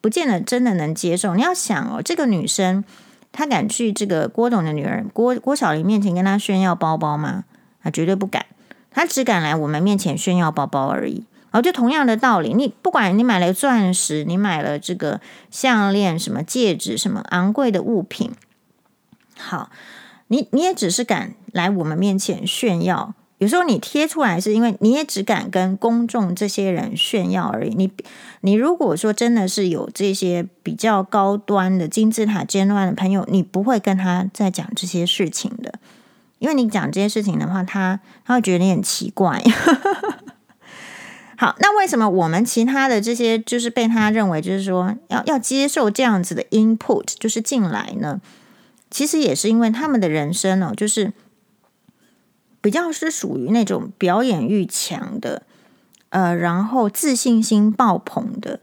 [0.00, 1.36] 不见得真的能接受。
[1.36, 2.84] 你要想哦，这个女生
[3.30, 7.44] 她敢去这个郭董的女儿郭郭小玲面前跟她炫耀包包吗？
[7.82, 8.46] 她绝对不敢。
[8.90, 11.24] 她只敢来我们面前炫耀包包而已。
[11.56, 18.30] 然后就同样的道理，你不管你买了钻石，你买了这个项链、什么戒指、什么昂贵的物品，
[19.38, 19.70] 好，
[20.26, 27.74] 你你也只是敢来我们面前炫耀有时候你贴出来是因为你也只敢跟公众这些人炫耀而已。
[27.74, 27.90] 你
[28.42, 35.72] 你如果说真的是有这些比较高端的金字塔尖端的朋友，你不会跟他在讲这些事情的，
[36.38, 39.42] 因为你讲这些事情的话，他他会觉得你很奇怪。
[41.36, 48.20] 好，那为什么我们其他的这些就是被他认为就是说要要接受这样子的 input 就是进来呢？
[48.90, 51.12] 其实也是因为他们的人生哦，就是。
[52.62, 55.42] 比较是属于那种表演欲强的，
[56.08, 58.58] 呃，然后自信心爆棚的，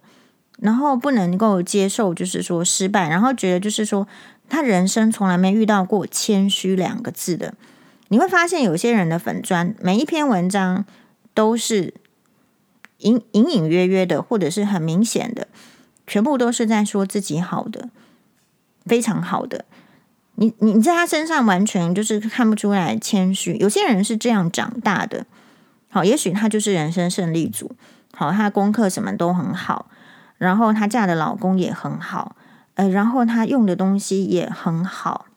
[0.59, 4.05] 然后不能够接受就是说失败，然后觉得就是说
[4.49, 7.53] 他人生从来没遇到过谦虚两个字的。
[8.09, 10.83] 你会发现有些人的粉砖每一篇文章
[11.33, 11.93] 都是
[13.03, 15.47] 隐隐隐约约的，或者是很明显的，
[16.07, 17.89] 全部都是在说自己好的，
[18.85, 19.65] 非常好的。
[20.35, 23.53] 你你在他身上完全就是看不出来谦虚。
[23.57, 25.27] 有些人是这样长大的，
[25.89, 27.75] 好，也许他就是人生胜利组，
[28.13, 29.91] 好，他功课什么都很好，
[30.39, 32.35] 然后他嫁的老公也很好，
[32.73, 35.27] 呃，然后他用的东西也很好，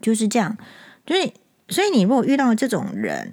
[0.00, 0.58] 就是这样。
[1.06, 1.32] 所以，
[1.68, 3.32] 所以你如果遇到这种人，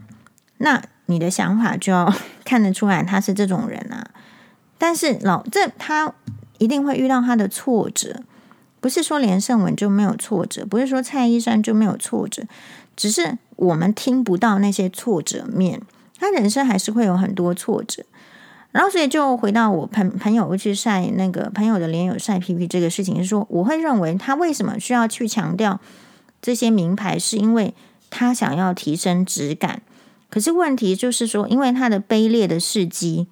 [0.59, 2.13] 那你的想法就要
[2.45, 4.11] 看得出来他是这种人啊。
[4.77, 6.13] 但是老这他
[6.57, 8.21] 一定会遇到他的挫折。
[8.79, 12.43] 不是说连胜文就没有挫折，不是说蔡依珊就没有挫折，
[12.97, 15.81] 只是我们听不到那些挫折面，
[16.19, 18.03] 他人生还是会有很多挫折。
[18.73, 25.79] 然后，所以就回到我朋朋友去晒那个朋友的脸有晒屁屁这个事情，是说我会认为他为什么需要去强调
[26.41, 27.73] 这些名牌，是因为
[28.09, 29.81] 他想要提升质感。
[30.33, 33.27] 可是问题就是说，因为他的卑劣的事迹，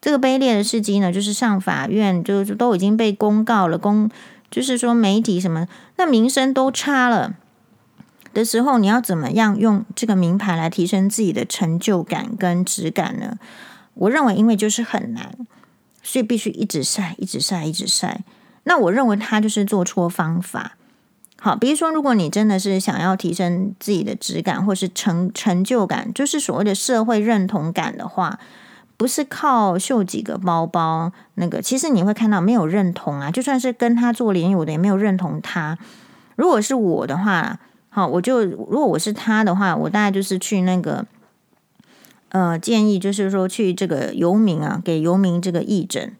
[0.00, 4.08] 这个卑劣的事迹呢，就是上法院，就都已经被公告了公。
[4.48, 5.66] 就是说，媒体什么
[5.96, 7.34] 那名声都差了
[8.32, 13.38] 的时候，你要怎么样用这个名牌来提升自己的成就感跟质感呢？
[13.94, 15.36] 我认为，因为就是很难，
[16.00, 18.22] 所以必须一直晒，一直晒，一直晒。
[18.62, 20.76] 那我认为他就是做错方法。
[21.40, 28.38] 好，比如说，如果你真的是想要提升自己的质感，或是成成就感，就是所谓的社会认同感的话。
[28.98, 33.30] 不是靠秀几个包包，那个其实你会看到没有认同啊。
[33.30, 35.76] 就算是跟他做连友的，也没有认同他。
[36.34, 37.60] 如果是我的话，
[37.90, 41.04] 好，我就如果我是他的话，我大概就是去那个，
[42.30, 46.14] 呃，建议就是说去这个游民啊，给游民这个义诊，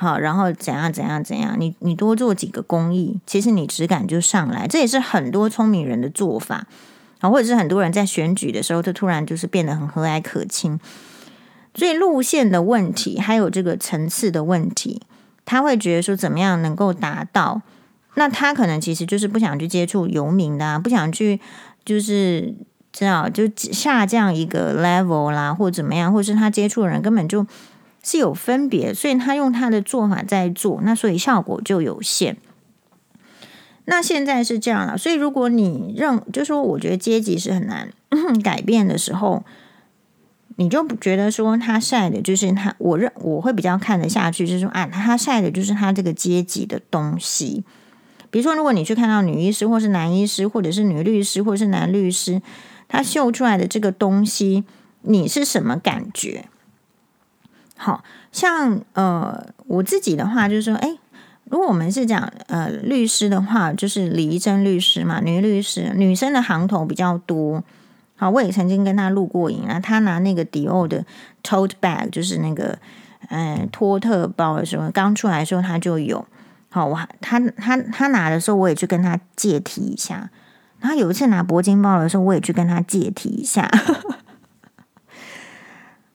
[0.00, 4.66] 好，然后怎样怎样怎样，你你多做几个公益，其实你质感就上来。
[4.66, 6.66] 这也是很多聪明人的做法
[7.18, 10.80] 啊，或者是很多人在选举的时候，他突然就是变得很和蔼可亲。
[11.74, 15.02] 所以路线的问题，还有这个层次的问题，
[15.44, 17.60] 他会觉得说怎么样能够达到？
[18.14, 21.38] 那他可能其实就是不想去接触游民的啊，不想去
[21.84, 22.54] 就是
[22.90, 27.46] 知道就下降一个 level 啦，或者怎么样，或者是他接触的人根本就
[28.02, 32.36] 是有分别，所以他用他的做法在做，那所以效果就有限。
[33.84, 37.92] 那现在是这样了，所以如果你认，就说我觉得阶级是很难
[38.42, 39.44] 改变的时候。
[40.56, 47.64] 你就不觉得说他晒的就是他，我认我会比较看得下去，就是说啊，他晒的就是他这个阶级的东西。
[48.30, 52.42] 比如说，如果你去看到女医师，或是男医师，或者是女律师，或者是男律师，
[52.88, 54.64] 他秀出来的这个东西，
[55.00, 56.44] 你是什么感觉？
[57.82, 60.98] 好像呃，我自己的话就是说，诶，
[61.44, 67.64] 如果我们是讲呃律师的话，就是李怡贞律师嘛，女律师，女生的行头比较多。
[68.16, 69.80] 好，我也曾经跟他录过影啊。
[69.80, 71.06] 他拿那个迪奥的
[71.42, 72.78] tote bag，就是那个
[73.30, 76.22] 嗯托特包的时候，刚出来的时候他就有。
[76.68, 80.28] 好，我他他他拿的时候，我也去跟他借提一下。
[80.80, 83.70] 然后有一次拿铂金包的时候，我也去跟他借提一下。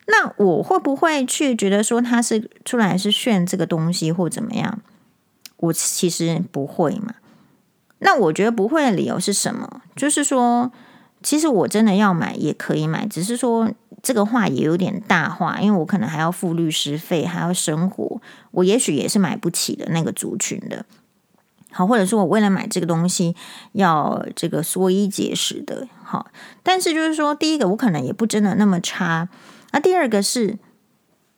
[0.07, 4.79] 那我会不会去觉得说他是出来是炫这个东西或怎么样？
[5.57, 7.15] 我其实不会嘛。
[7.99, 9.81] 那我觉得不会的理由是什么？
[9.95, 10.71] 就是说。
[11.23, 13.71] 其实我真的要买也可以买，只是说
[14.03, 20.85] 这个话也有点大话，因为我可能还要付律师费，还要生活，我也许也是买不起的那个族群的。
[21.71, 23.35] 好，或者说我为了买这个东西
[23.71, 25.87] 要这个缩衣节食的。
[26.03, 26.27] 好，
[26.61, 29.27] 但是就是说，第一个我可能也不真的那么差，
[29.75, 30.57] 那第二个是，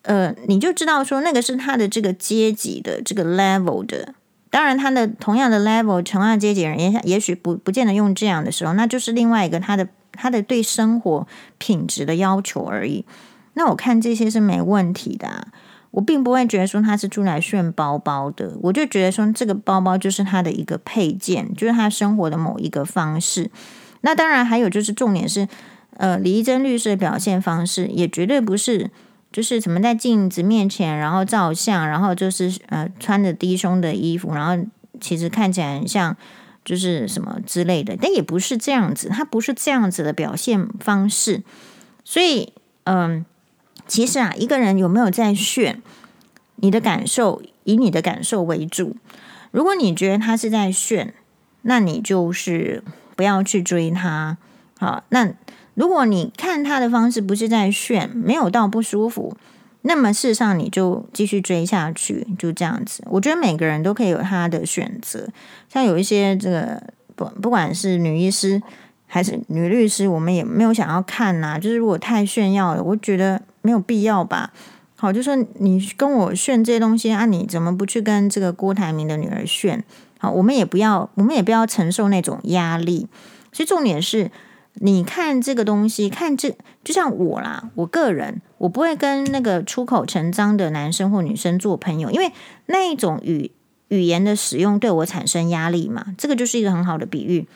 [0.04, 4.14] 呃，你就知道说那个是他的这个阶级的这个 level 的。
[4.52, 11.28] 当然，他的同样的 level，同样阶级人也也许不不见得用这样的时候，那就是另外一个他的他的对生活
[11.58, 13.04] 品质的要求而已。
[13.56, 15.48] 那我看这些是没问题的啊，
[15.90, 23.50] 我并不会觉得说他是出来炫包包的，我就觉得说这个包包就是他的一个配件，就是他生活的某一个方式。
[24.02, 25.48] 那当然还有就是重点是，
[25.96, 28.92] 呃，李怡贞律师的表现方式也绝对不是，
[29.32, 34.64] 就是什么在镜子面前然后照相，然后就是呃穿着低胸的衣服，然后
[35.02, 36.16] 其实看起来很像
[36.64, 41.42] 就是什么之类的，但也不是这样子，他不是这样子的表现方式。
[42.04, 43.26] 所以，嗯、
[43.88, 45.82] 其实啊，一个人有没有在炫，
[46.58, 48.96] 你的感受以你的感受为主。
[49.50, 51.16] 如果你觉得他是在炫，
[51.64, 52.84] 那你就是
[53.16, 54.38] 不要去追他。
[54.78, 55.34] 好，那。
[55.78, 59.38] 如果你看他的方式不是在炫，没有到不舒服，
[59.84, 63.04] 那么事实上你就继续追下去，就这样子。
[63.06, 65.30] 我觉得每个人都可以有他的选择，
[65.72, 66.82] 像有一些这个
[67.16, 68.60] 不不管是女医师
[69.06, 71.60] 还是女律师，我们也没有想要看呐、啊。
[71.60, 74.52] 就是如果太炫耀了，我觉得没有必要吧。
[74.96, 79.84] 好，就说你跟我炫这些东西啊，你怎么不去跟这个郭台铭的女儿炫？
[80.18, 83.08] 好，我们也不要，我们也不要承受那种压力。
[83.52, 84.32] 所以重点是。
[84.80, 92.32] 你看这个东西，看这就像我啦，我个人我不会跟那个出口成脏的男生或女生做朋友，因为
[92.68, 93.52] 那一种语
[93.88, 96.08] 语言的使用对我产生压力嘛。
[96.18, 97.48] 这个就是一个很好的比喻。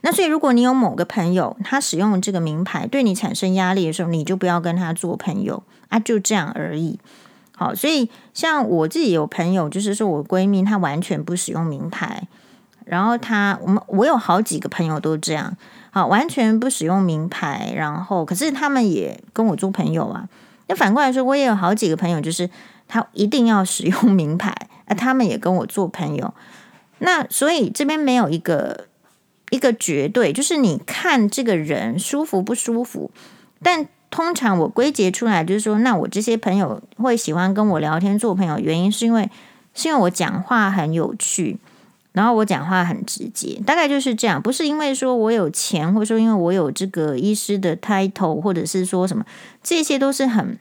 [0.00, 6.98] 那所以，如果你有某个朋友他使用这个名牌对你产生压力的时候，你就不要跟他做朋友啊，就这样而已。
[7.56, 12.26] 好，所以像我自己有朋友，就是说我闺蜜她完全不使用名牌，
[12.84, 15.56] 然后她我们我有好几个朋友都这样。
[15.94, 20.28] 好，完全不使用名牌，然后可是他们也跟我做朋友啊。
[20.66, 22.50] 那反过来说，我也有好几个朋友，就是
[22.88, 24.52] 他一定要使用名牌，
[24.86, 26.34] 啊，他们也跟我做朋友。
[26.98, 28.88] 那所以这边没有一个
[29.50, 33.12] 一个绝对，就是你看这个人舒服不舒服。
[33.62, 39.30] 但通常我归结出来就是说，那我这些朋友会喜欢跟我聊天做朋友，原因是因为
[39.74, 41.60] 是因为我讲话很有趣。
[42.14, 49.26] 然后我讲话很直接，大概就是这样，不是因为说我有钱，或者说因为我有这个医师的 title，或者是说什么，
[49.64, 50.56] 这些都是很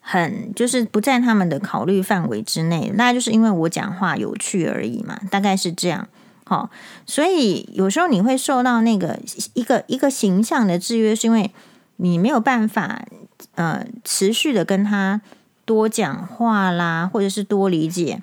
[0.00, 2.90] 很就是不在他们的考虑范围之内。
[2.94, 6.08] 那就是因为我讲话有趣而已嘛，大概是这样。
[6.46, 6.70] 好，
[7.04, 9.20] 所以有时候你会受到那个
[9.52, 11.50] 一个一个形象的制约，是因为
[11.96, 13.04] 你没有办法
[13.56, 15.20] 呃持续的跟他
[15.66, 18.22] 多讲话啦，或者是多理解。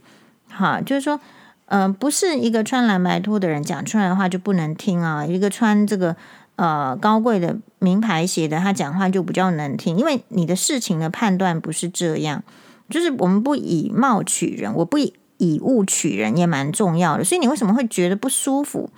[0.50, 1.20] 好，就是说。
[1.68, 6.16] 嗯、不是一个穿蓝白拖的人讲出来的话就不能听啊，一个穿这个
[6.56, 12.44] 呃高贵的名牌鞋的他讲话就比较能听，因为你的事情的判断不是这样，
[12.90, 18.92] 就是我们不以貌取人，我不以以物取人也蛮重要的，所以你为什么会觉得不舒服？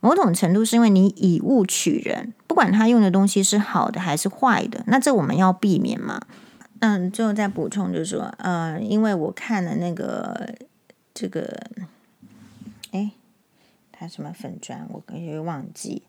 [0.00, 6.20] 某种程度是因为你以物取人，不管他用的东西是好的还是坏的，那这我们要避免嘛。
[6.80, 10.48] 嗯，最后再补充就是说，呃，因为我看了那个
[11.14, 11.60] 这个。
[14.08, 14.86] 什么粉砖？
[14.90, 16.02] 我可以忘记。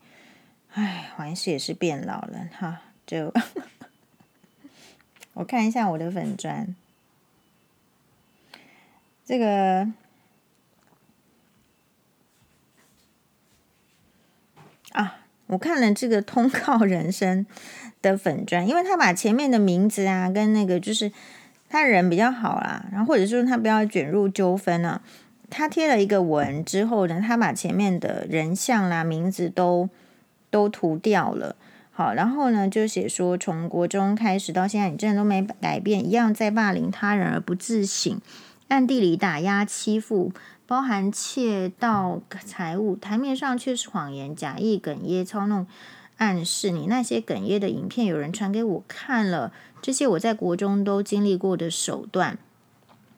[0.73, 2.81] 哎，好像是也是变老了哈。
[3.05, 3.33] 就
[5.33, 6.75] 我看一下我的粉砖，
[9.25, 9.87] 这个
[14.91, 17.45] 啊，我看了这个通告人生
[18.01, 21.11] 的粉砖，因为他把前面的名字啊跟那个就是
[21.69, 25.01] 他人比较好啦，然后或者说他不要卷入纠纷啊。
[25.49, 29.89] 他贴了一个文之后呢，他把前面的人像啦、名字都
[30.49, 31.55] 都涂掉了。
[31.91, 38.19] 好，然后呢就写说，从国中开始到现在，你真的都没改变，一样在霸凌他人而不自省，
[38.67, 40.31] 暗地里打压欺负，
[40.67, 45.65] 包含窃盗财物，台面上却是谎言，假意哽咽，操弄
[46.17, 52.37] 暗示你那些哽咽的影片，有人传给我看了，这些我在国中都经历过的手段。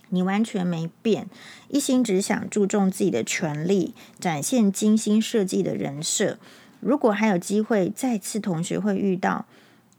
[0.10, 1.28] 你完全没变，
[1.68, 6.38] 一心只想注重自己的权利，展现精心设计的人设。
[6.80, 9.46] 如果还有机会再次同学会遇到，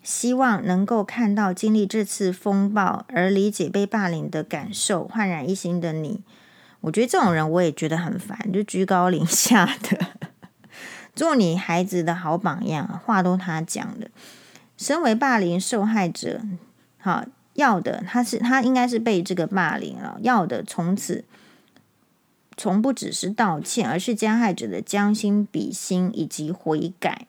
[0.02, 6.22] 希望能够看到经历这次风暴而理解被霸凌的感受，焕然一新的你。
[6.80, 10.06] 我觉得这种人我也觉得很烦，就居高临下的，
[11.14, 14.10] 做你孩子的好榜样，话都他讲的。
[14.78, 16.40] 身为霸凌受害者，
[16.98, 17.24] 好。
[17.60, 20.18] 要的，他是他应该是被这个霸凌了。
[20.22, 21.24] 要的，从此
[22.56, 27.26] 从不只是道歉，而是加害者的将心比心以及悔改。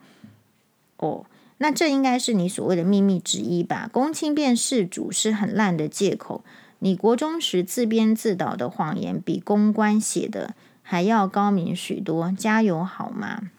[0.97, 1.25] 哦，
[1.57, 3.89] 那这应该是你所谓的秘密之一吧？
[3.91, 6.43] 公亲变事主是很烂的借口。
[6.79, 12.31] 你国中时自编自导的谎言，比公关写的还要高明许多。
[12.31, 13.51] 加油好吗？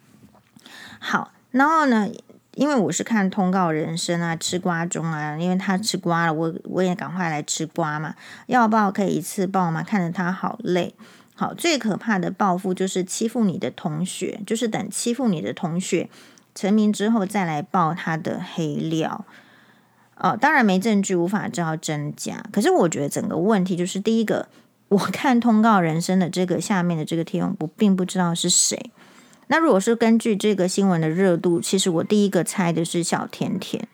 [0.98, 2.08] 好，然后呢？
[2.54, 8.14] 因为我是看通告人生啊，吃瓜中啊，因为他吃瓜了，我我也赶快来吃瓜嘛。
[8.46, 9.82] 要报可以一次报吗？
[9.82, 10.94] 看着他好累。
[11.34, 16.10] 好，最可怕的报复就是欺负你的同学，就是等欺负你的同学
[16.54, 19.24] 成名之后再来爆他的黑料。
[20.18, 22.44] 哦，当然没证据，无法知道真假。
[22.52, 24.46] 可是我觉得整个问题就是，第一个，
[24.88, 28.90] 我看通告人生的这个下面的这个贴文，我并不知道是谁。
[29.52, 33.86] 那如果是根据这个新闻的热度，其实我第一个猜的是小甜甜，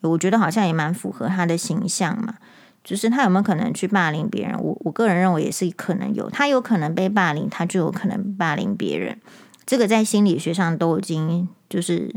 [0.00, 2.34] 我觉得好像也蛮符合他的形象嘛。
[2.82, 4.58] 就是他有没有可能去霸凌别人？
[4.60, 9.16] 我我个人认为也是可能有，他有可能被霸凌，他就有可能霸凌别人。
[9.64, 12.12] 这个在心理学上都已经就是。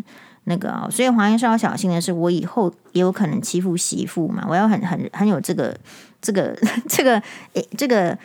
[0.46, 4.44] 那个、哦，所以黄医生要小心的是，我以后也有可能欺负媳妇嘛。
[4.50, 5.78] 我要很很很有这个
[6.20, 6.58] 这个
[6.90, 7.22] 这个
[7.54, 8.18] 诶这个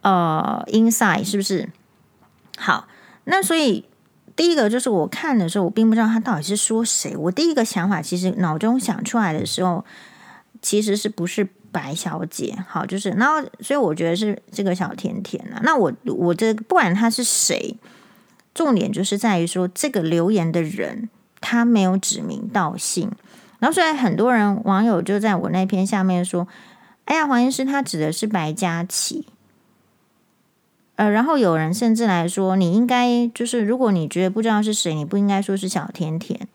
[0.00, 1.68] 呃 inside 是不是？
[2.58, 2.88] 好，
[3.26, 3.84] 那所以
[4.34, 7.16] 第一个就是我看的时候，我并不知道他到底是说谁。
[7.16, 9.84] 我第一个想法其实脑中想出来的时候，
[10.60, 12.56] 其实是不是白小姐？
[12.66, 15.60] 好，就是然后所以我觉得是这个小甜甜啊。
[15.62, 17.76] 那我我这不管他是谁，
[18.54, 21.08] 重点就是在于说这个留言的人。
[21.38, 23.08] 他没有指名道姓，
[23.60, 26.48] 然后虽然很多人网友就在我那篇下面说
[27.04, 29.28] ：“哎呀，黄医师，他指的是白嘉琪。”
[30.96, 36.48] 呃，然后有人甚至来说：“你应该就是，如果你觉得不知道是谁，你不应该说是小甜甜。”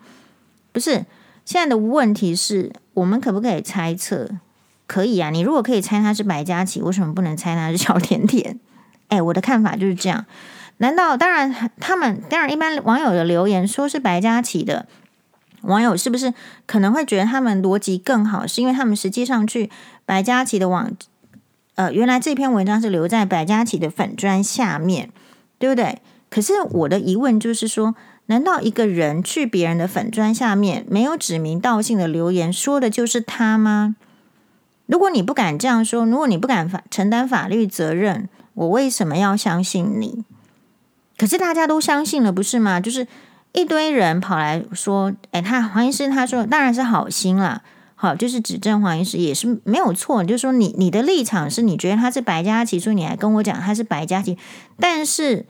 [0.74, 1.06] 不是，
[1.46, 4.30] 现在的问题是我们可不可以猜测？
[4.88, 8.60] 可以啊，你如果可以猜他是白嘉琪，为什么不能猜他是小甜甜？
[9.10, 10.26] 哎，我的看法就是这样。
[10.78, 14.88] 难道当然，他们当然一般网友的留言说是白嘉琪的
[15.62, 16.34] 网友，是不是
[16.66, 18.48] 可能会觉得他们逻辑更好？
[18.48, 19.70] 是因为他们实际上去
[20.06, 20.92] 白嘉琪的网，
[21.76, 25.10] 呃，原来这篇文章是留在白嘉琪的粉砖下面，
[25.58, 26.00] 对不对？
[26.30, 27.96] 可是我的疑问就是说，
[28.28, 33.96] 难道一个人去别人的粉砖下面没有指名道姓的留言，说的就是他吗？
[34.86, 40.26] 如果你不敢这样说，如果你不敢法承担法律责任，我为什么要相信你？
[41.18, 42.80] 可是大家都相信了，不是吗？
[42.82, 43.08] 就是
[43.54, 47.62] 一堆人跑来说：“哎，他黄医师他说当然是好心了，
[48.02, 50.24] 好就是指证黄医师也是没有错。
[50.24, 54.36] 就是说你你的立场是你觉得他是白嘉琪，所以你还跟我讲他是白嘉琪，
[54.80, 55.46] 但是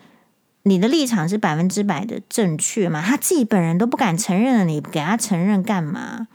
[0.63, 3.01] 你的立场是百分之百的正确嘛？
[3.01, 6.27] 他自己本人都不敢承认了，你给他承认干嘛？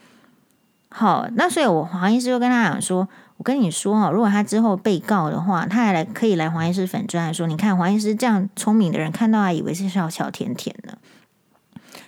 [0.89, 3.07] 好，那所以我黄医师就跟他讲说。”
[3.39, 10.97] 我跟你说哦，如果他之后被告的话，他还来可以来黄医师粉专说，你看黄医师这样聪明的人，看到还以为是小小甜甜呢，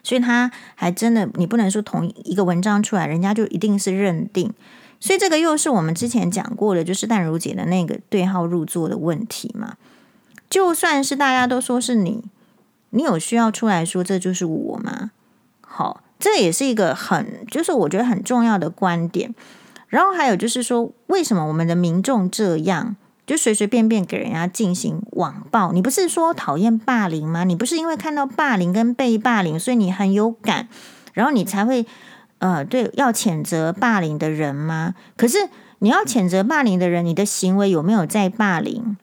[0.08, 4.50] 所以他还真的，你不能说同一个文章出来，人家就一定是认定，
[4.98, 9.74] 所以这个又是我们之前讲过的，就是淡如姐的那个对号入座的问题嘛。
[10.48, 12.24] 就算是大家都说是你，
[12.88, 15.10] 你有需要出来说这就是我吗？
[15.60, 19.34] 好，这也是一个很，就是我觉得很重要的观点。
[19.88, 22.96] 然后还有就是说，为什么我们的民众这样
[23.28, 25.70] 就随随便便给人家进行网暴？
[25.72, 27.44] 你不是说讨厌霸凌吗？
[27.44, 30.66] 你不是因为看到霸凌跟被霸凌，所以你很有感，
[31.12, 31.84] 然后你才会
[32.38, 34.94] 呃对要谴责霸凌的人吗？
[35.18, 35.50] 可是
[35.80, 38.96] 你要谴责霸凌的人，你的行为有没有在霸凌？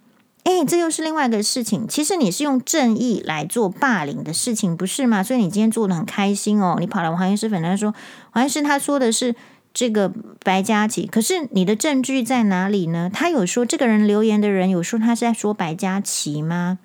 [0.45, 1.87] 诶，这又是另外一个事情。
[1.87, 5.21] 其实你是用正义来做霸凌的事情，不是吗？
[5.21, 7.93] 所以你今天做得很开心哦，你跑来黄医师粉他说，
[8.31, 9.35] 黄医师他说的是。
[9.75, 10.09] 这个
[10.41, 13.11] 白嘉琪，可是你的证据在哪里呢？
[13.13, 16.79] 他有说这个人留言的人有说他是在说白嘉琪吗？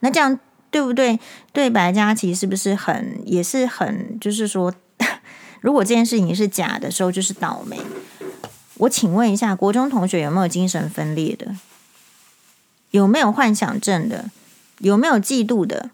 [0.00, 0.40] 那这样
[0.72, 1.20] 对不对？
[1.52, 4.74] 对白嘉琪是不是很也是很就是说，
[5.62, 7.78] 如果这件事情是假的时候，就是倒霉。
[8.78, 11.54] 我请问一下，国中同学有没有精神分裂的？
[12.90, 14.28] 有没有幻想症的？
[14.78, 15.90] 有没有嫉妒的？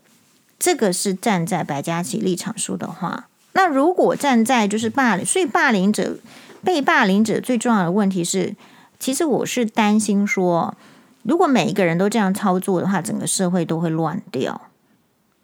[0.58, 3.28] 这个是站在白嘉琪立场说的话。
[3.58, 6.16] 那如果站在就是霸凌，所以霸凌者、
[6.62, 8.54] 被霸凌者最重要的问题是，
[9.00, 10.76] 其实我是担心说，
[11.24, 14.60] 如果每一个人都这样操作的话，整个社会都会乱掉。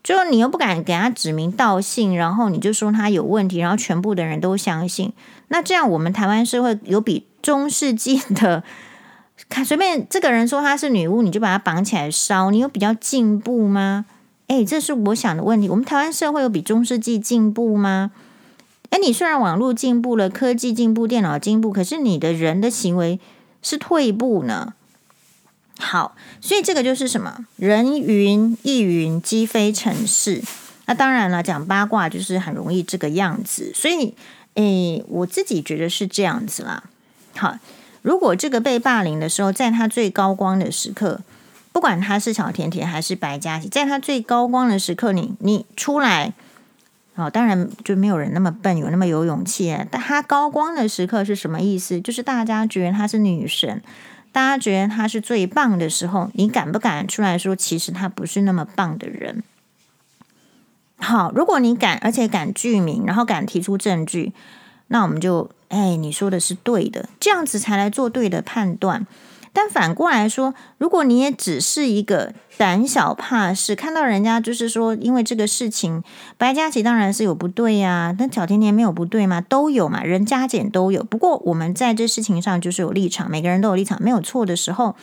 [0.04, 5.12] 就你又不敢给他指名道姓，然后你就说他有问题，然后全部的人都相信，
[5.48, 8.62] 那这样我们台湾社会有比中世纪的，
[9.50, 14.04] 看随便这个人说他是女巫，你就把他绑起来烧，你有比较进步吗？
[14.46, 15.68] 哎，这是我想的问题。
[15.68, 18.10] 我们台湾社会有比中世纪进步吗？
[18.90, 23.18] 哎，你虽然网络进步了，科技进步，电脑进步，可是你的人的行为
[23.62, 24.74] 是退步呢？
[25.78, 27.46] 好，所以这个就是什么？
[27.56, 30.42] 人云亦云，鸡飞城市。
[30.86, 33.72] 那当然了，讲八卦就是很容易这个样子。
[33.74, 34.14] 所以，
[34.54, 36.84] 哎，我自己觉得是这样子啦。
[37.36, 37.58] 好，
[38.02, 41.22] 如果这个被霸凌的时候，在他最高光的时刻。
[41.74, 46.32] 不管他是小甜甜还是白嘉琪，在他最高光的时刻你，你出来，
[47.16, 49.76] 哦，当然就没有人那么笨，有那么有勇气。
[49.90, 52.00] 但他高光的时刻是什么意思？
[52.00, 53.82] 就是大家觉得他是女神，
[54.30, 59.42] 大家觉得他是最棒的时候，你敢不敢出来说，其实他不是那么棒的人？
[60.98, 64.32] 好，如果你敢，而且敢具名，然后敢提出证据，
[64.86, 69.04] 那我们就，哎，你说的是对的，这样子才来做对的判断。
[69.56, 76.02] 但反过来说，如果你也只是一个胆小怕事，看到人家就是说，因为这个事情，
[76.36, 79.40] 白嘉琪当然是有不对呀，但小甜甜没有不对吗？
[79.40, 81.04] 都有嘛，人加减都有。
[81.04, 84.96] 不过我们在这事情上就是有立场，每个人都有立场，没有错的时候，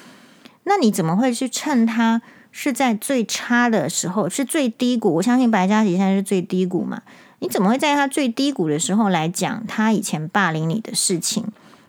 [0.66, 2.22] 那你怎么会去趁他
[2.52, 5.14] 是在最差的时候，是最低谷？
[5.16, 7.02] 我相信白嘉琪现在是最低谷嘛，
[7.40, 11.46] 你怎么会在他最低谷的时候来讲他以前霸凌你的事情？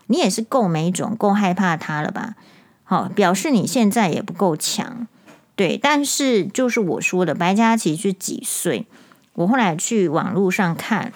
[0.07, 2.35] 你也是够没种，够害怕他了吧？
[2.83, 5.07] 好，表示你现在也不够强，
[5.55, 5.77] 对。
[5.77, 8.85] 但是就是我说的，白家綺是几岁？
[9.33, 11.11] 我后来去网络上看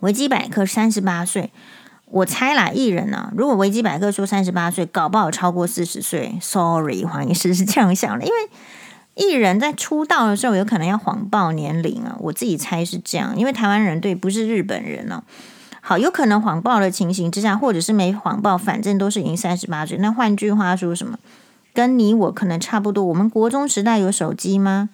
[0.00, 1.50] 维基百科，三十八岁。
[2.10, 3.32] 我猜啦，艺人呢、啊？
[3.36, 6.38] 如果维基百科说三十八岁，搞不好超过四十岁。
[6.40, 8.36] Sorry， 黄医师是这样想的，因为
[9.14, 12.16] 艺人在出道的时候有可能要谎报年龄啊。
[12.20, 15.24] 我自己猜是这样，因为台湾人对不是日本人呢、啊。
[15.80, 19.96] 好，有可能谎报的情形之下，或者是没谎报，反正都是已经三十八岁。
[19.98, 21.18] 那换句话说什么？
[21.72, 23.04] 跟你我可能差不多。
[23.04, 24.90] 我们国中时代有手机吗？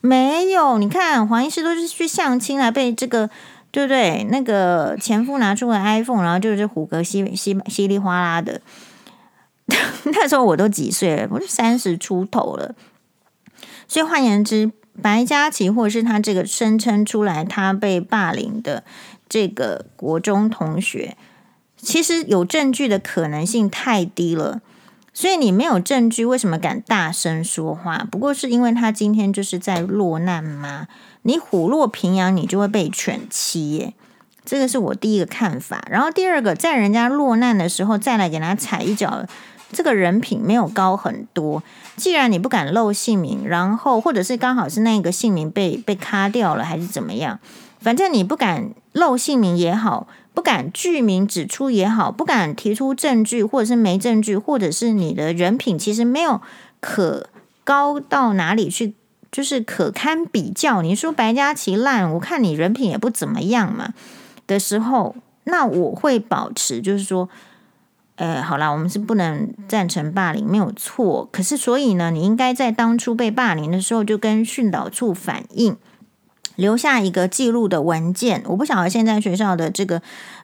[0.00, 0.78] 没有。
[0.78, 3.28] 你看黄医师都是去相亲来被这个，
[3.72, 4.24] 对不对？
[4.30, 8.60] 那个前夫拿出了 iPhone，然后就是虎哥稀稀稀里哗啦的。
[10.04, 11.28] 那时候我都几岁了？
[11.30, 12.74] 我是三十出头了。
[13.88, 14.70] 所以换言之，
[15.02, 18.84] 白家綺或者是他这个声称出来他被霸凌的。
[19.30, 21.16] 这个国中同学
[21.78, 24.60] 其实有证据的可能性太低了，
[25.14, 28.06] 所以你没有证据，为什么敢大声说话？
[28.10, 30.88] 不过是因为他今天就是在落难吗？
[31.22, 33.94] 你虎落平阳，你就会被犬欺耶。
[34.44, 35.86] 这个是我第一个看法。
[35.88, 39.24] 然后第二个，在人家落难的时候再来给他踩一脚，
[39.72, 41.62] 这个人品没有高很多。
[41.96, 47.38] 既然你不敢露姓名，然后或者是刚好是那个姓名被被卡掉了，还是怎么样？
[47.80, 56.40] 反正你不敢漏姓名也好，不敢具名指出也好，不敢提出证据，或者是没证据，或者是你的人品其实没有
[56.80, 57.28] 可
[57.62, 58.94] 高到哪里去，
[59.30, 60.82] 就是可堪比较。
[60.82, 63.94] 你说白家琪烂，我看你人品也不怎么样嘛
[64.46, 65.14] 的时候，
[65.44, 67.28] 那我会保持，就是说，
[68.16, 71.28] 呃，好啦，我们是不能赞成霸凌，没有错。
[71.30, 75.76] 可是所以呢，你应该在当初被霸凌的时候，就跟训导处反映。
[76.56, 80.02] 留下一个记录的文件，我不晓得现在学校的这个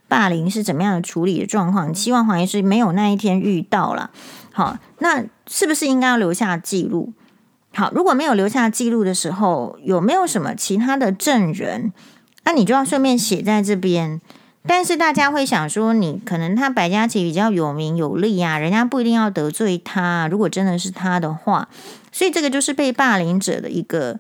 [0.09, 1.95] 霸凌是怎么样的处理的状况。
[1.95, 4.11] 希望黄医师没有那一天遇到了。
[4.53, 7.13] 好，那是不是应该要留下记录？
[7.75, 11.93] 好，如果没有留下记录的时候，有没有什么其他的证人？
[12.45, 14.21] 那你就要顺便写在这边。
[14.69, 20.27] 但是大家会想说，你可能他白家琪比较有名有利啊，人家不一定要得罪他。
[20.29, 21.69] 如果真的是他的话，
[22.11, 24.19] 所以这个就是被霸凌者的一个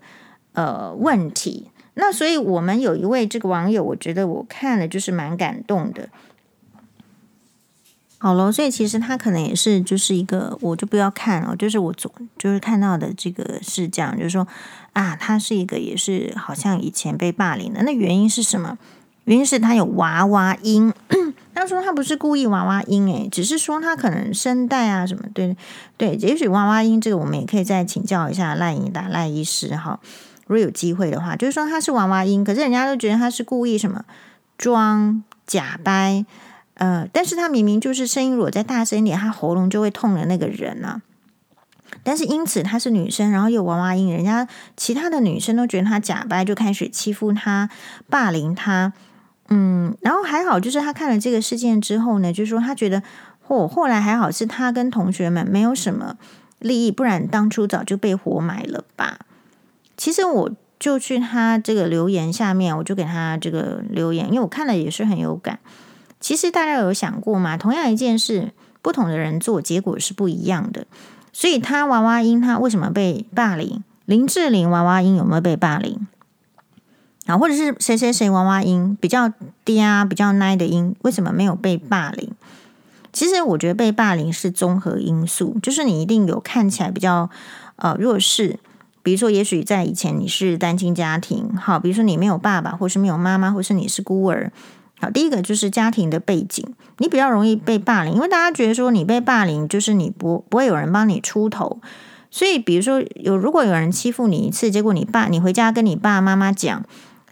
[0.53, 1.71] 呃问题。
[1.99, 6.09] 那所以，我们有一位这个网友，我觉得我看了就是蛮感动的。
[8.19, 14.47] 好了，所以其实他可能也是就是一个，我就不要看了，就是我总就是看到的这个是这样，就是说
[14.93, 18.77] 啊，他是一个也是好像以前被霸凌的，那原因是什么？
[19.25, 20.93] 原因是他有娃娃音。
[21.55, 25.57] 他说他不是故意娃娃音，诶，只是说他可能声带啊什么，对
[25.97, 29.99] 对，也许娃娃音这个我们也可以再请教一下赖盈达赖医师哈。
[30.47, 34.05] 如果有机会的话，就是说他是娃娃音，可是人家都觉得他是故意什么
[34.57, 36.25] 装假掰，
[36.75, 41.03] 呃，但是他明明就是声音如果再大声一点，他喉咙就会痛的那个人啊。
[42.03, 47.69] 但是因此她是女生，然后有娃娃音，人家其他的女生都觉得他假掰，就开始欺负他、
[48.09, 48.93] 霸凌他。
[49.49, 53.03] 嗯，然后还好，就是他看了这个事件之后呢，就是说他觉得，
[53.47, 56.17] 嚯、哦，后来还好是他跟同学们没有什么
[56.59, 59.21] 利益，不然当初早就被活埋了吧。
[59.97, 65.59] 其实我就去他这个留言下面，我就给他这个留言，因为我看了也是很有感。
[66.21, 67.57] 其实大家有想过吗？
[67.57, 70.87] 同样一件事，不同的人做，结果是不一样的。
[71.33, 73.83] 所以他娃娃音，他为什么被霸凌？
[74.05, 76.07] 林志玲娃娃音有没有被霸凌？
[77.27, 79.33] 啊，或者是谁谁谁娃娃音比较
[79.65, 82.31] 嗲、比较奶的音，为什么没有被霸凌？
[83.13, 87.29] 其实我觉得被霸凌是综合因素，就是你一定有看起来比较
[87.77, 88.59] 呃弱势。
[89.07, 94.51] 比如说，也许在以前你是单亲家庭，好，比如说你没有爸爸，或是没有妈妈，或是你是孤儿，
[95.01, 96.67] 好，第一个就是家庭的背景，
[96.99, 101.79] 你比较容易被霸凌，因为大家觉得说你被霸凌就是你不不会有人帮你出头，
[102.33, 106.83] 所以比如说有如果有人欺负你一次，结果你爸你回家跟你爸妈妈讲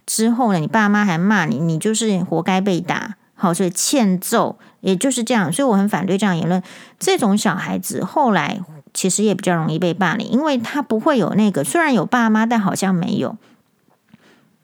[0.06, 6.62] 之后呢，你爸妈还骂你，你就是活该被打，好，所以欠揍，也就是这样，所以我很反对这样言论，
[7.00, 8.60] 这种小孩子后来。
[8.94, 13.36] 其实也比较容易被霸凌，因为他不会有那个，虽然有爸妈，但好像没有。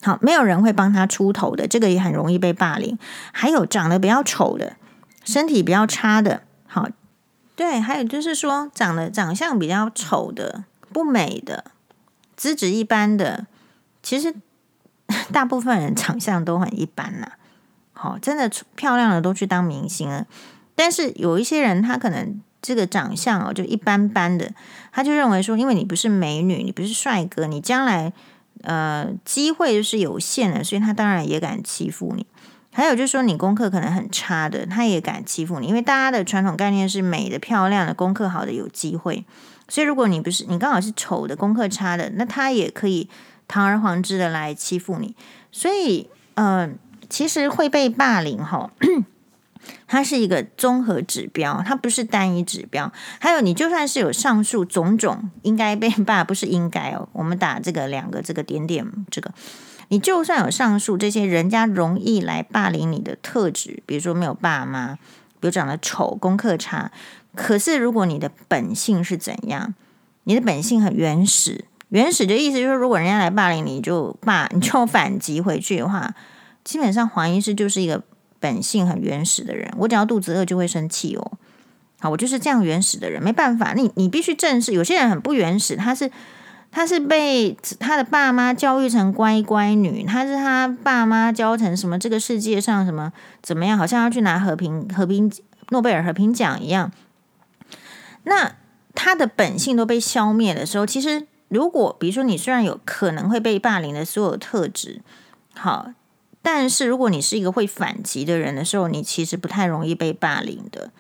[0.03, 2.99] 好，没有人会帮他出头的，这个也很容易被霸凌。
[3.33, 4.77] 还有长得比较丑的，
[5.25, 6.89] 身体比较差的，好，
[7.55, 11.65] 对，还有就是说长得长相比较丑的、不美的、
[12.35, 13.47] 资质一般的，
[14.03, 14.35] 其实
[15.31, 17.33] 大部分人长相都很一般呐。
[17.93, 20.27] 好，真的漂亮的都去当明星了，
[20.75, 24.53] 但是有一些人他可能这个长相哦就一般般的，
[24.93, 28.13] 他就认为说，因为你不是美女，你不是帅哥，你将来。
[28.63, 32.27] 呃，机会就是有限的，所以他当然也敢欺负你。
[32.71, 39.25] 还有就是说，你功课可能很差的，他也敢欺负你，因为大家的传统概念是美的、漂亮的、功课好的有机会。
[39.67, 43.09] 所以如果你不是你刚好是丑的、功课差的，那他也可以
[43.49, 45.15] 堂而皇之的来欺负你。
[45.51, 46.69] 所以，呃，
[47.09, 48.71] 其实会被霸凌哈。
[49.87, 52.93] 它是一个综合指标，它不是单一指标。
[53.19, 57.09] 还有，你就算是有上述种种应该被霸，不是应该哦。
[57.15, 59.33] 我们打这个两个这个点点，这个
[59.89, 64.95] 你就算有上述这些人家容易来霸凌你的特质，比如说没有爸妈，
[65.41, 66.91] 比如长得丑、功课差。
[67.35, 69.75] 可是如果你的本性是怎样？
[70.25, 76.15] 你的本性很原始，原始的意思就是说，如果人家来霸凌你，就霸，你就反击回去的话，
[76.65, 78.03] 基本上黄医师就是一个。
[78.41, 81.33] 本性很原始的人，我只要肚子饿就会生气哦。
[82.01, 83.75] 好，我就是这样原始的人，没办法。
[83.75, 86.11] 你你必须正视，有些人很不原始，他是
[86.71, 93.13] 他是被他的爸妈教育成乖乖女，他是他爸妈教成什么这个世界上什么
[93.43, 95.31] 怎么样，好像要去拿和平和平
[95.69, 96.91] 诺贝尔和平奖一样。
[98.25, 98.53] 那
[98.95, 105.03] 他的本性都被消灭的时候，其实如果比如说你虽然有可能会被霸凌的所有特质，
[105.55, 105.93] 好。
[106.43, 110.91] 但是，如果你是一个会反击的人的时候，你其实不太容易被霸凌的。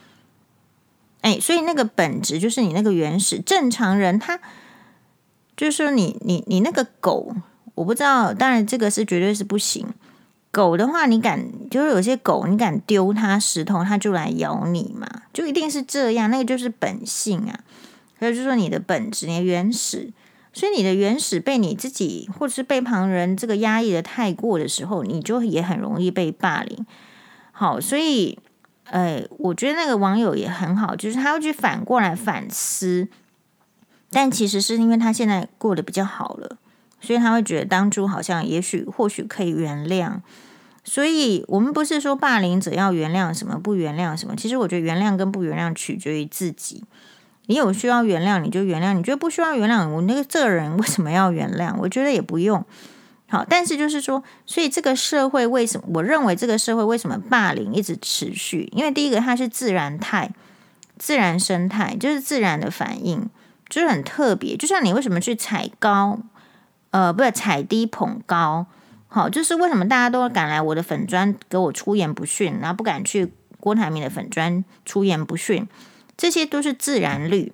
[1.23, 4.41] 哎，所以那个本质就是你那个原始正常人，他
[5.57, 7.35] 就是说你你你那个狗，
[7.75, 9.87] 我不知道，当然这个是绝对是不行。
[10.51, 17.61] 狗的话，你敢就是有些狗，你敢丢它石头，它就来咬你嘛，就一定是这样，那个就是本性啊。
[18.19, 20.13] 所以就说你的本质，你的原始。
[20.53, 26.85] 所以你的原始被你自己或者是被旁人这个压抑的太过的时候，你就也很容易被霸凌。
[27.53, 28.39] 好，所以，
[28.85, 33.09] 呃，我觉得那个网友也很好，就是他会去反过来反思，
[34.11, 36.57] 但其实是因为他现在过得比较好了，
[37.01, 40.21] 所以他会觉得当初好像也许或许可以原谅。
[40.83, 46.83] 所以我们不是说霸凌者要原谅什么，不原谅什么，其实我觉得原谅跟不原谅取决于自己。
[47.51, 51.75] 你有需要原谅，你就原谅；你觉得不需要原谅，我那个这个人为什么要原谅？
[51.81, 52.65] 我觉得也不用。
[53.29, 55.89] 好，但是就是说，所以这个社会为什么？
[55.95, 58.69] 我认为这个社会为什么霸凌一直持续？
[58.71, 60.31] 因为第一个，它是自然态、
[60.97, 63.29] 自然生态，就是自然的反应，
[63.69, 64.57] 就是很特别。
[64.57, 66.21] 就像你为什么去踩高，
[66.93, 68.67] 呃，不是踩低捧高，
[69.09, 75.67] 好，就是为什么大家都敢来我的粉专给我出言不逊，然后不敢去郭台铭的粉专出言不逊。
[76.21, 77.51] 这些都是自然律，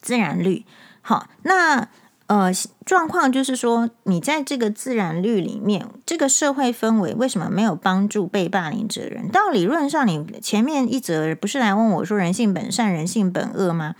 [0.00, 0.64] 自然律。
[1.02, 1.88] 好，那
[2.28, 2.52] 呃，
[2.84, 9.28] 状况就是说，你在这个自然律里面，这个社会氛围为什么没有帮助被霸凌者人？
[9.30, 13.96] 到理论上，你前面一则不是来问我说“人性本善，人性本恶”吗？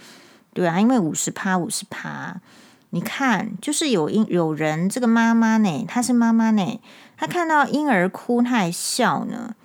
[0.54, 2.40] 对啊，因为五十趴，五十趴。
[2.90, 6.80] 你看，就是有婴有人，这个妈妈呢，她是妈妈呢，
[7.16, 9.56] 她看到婴儿哭，她还笑呢。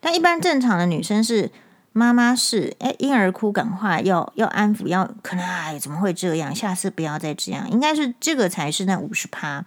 [0.00, 1.52] 但一般正常的女生是。
[1.94, 6.54] 妈妈是哎，婴儿哭，赶快要要安抚，要可能哎，怎么会这样？
[6.54, 9.64] 下次不要再这样，应该是这个才是那五十趴。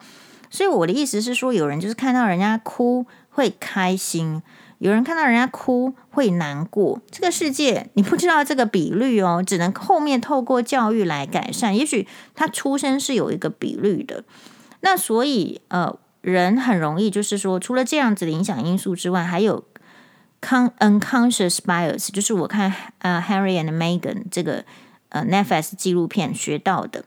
[0.50, 4.42] 所以我的意思是说，有人就是看到人家哭会开心，
[4.80, 7.00] 有人看到人家哭会难过。
[7.12, 11.78] 这个世界你不知道这个比率哦，只能后面透过教育来改善。
[11.78, 14.24] 也许他出生是有一个比率的，
[14.82, 19.64] 那所以呃，人很容易就是说，除了这样子的影响因素之外，还有。
[20.46, 24.63] Unconscious bias 就是我看呃、Harry and Meghan 这个
[25.09, 27.05] 呃、Netflix 纪录片学到的，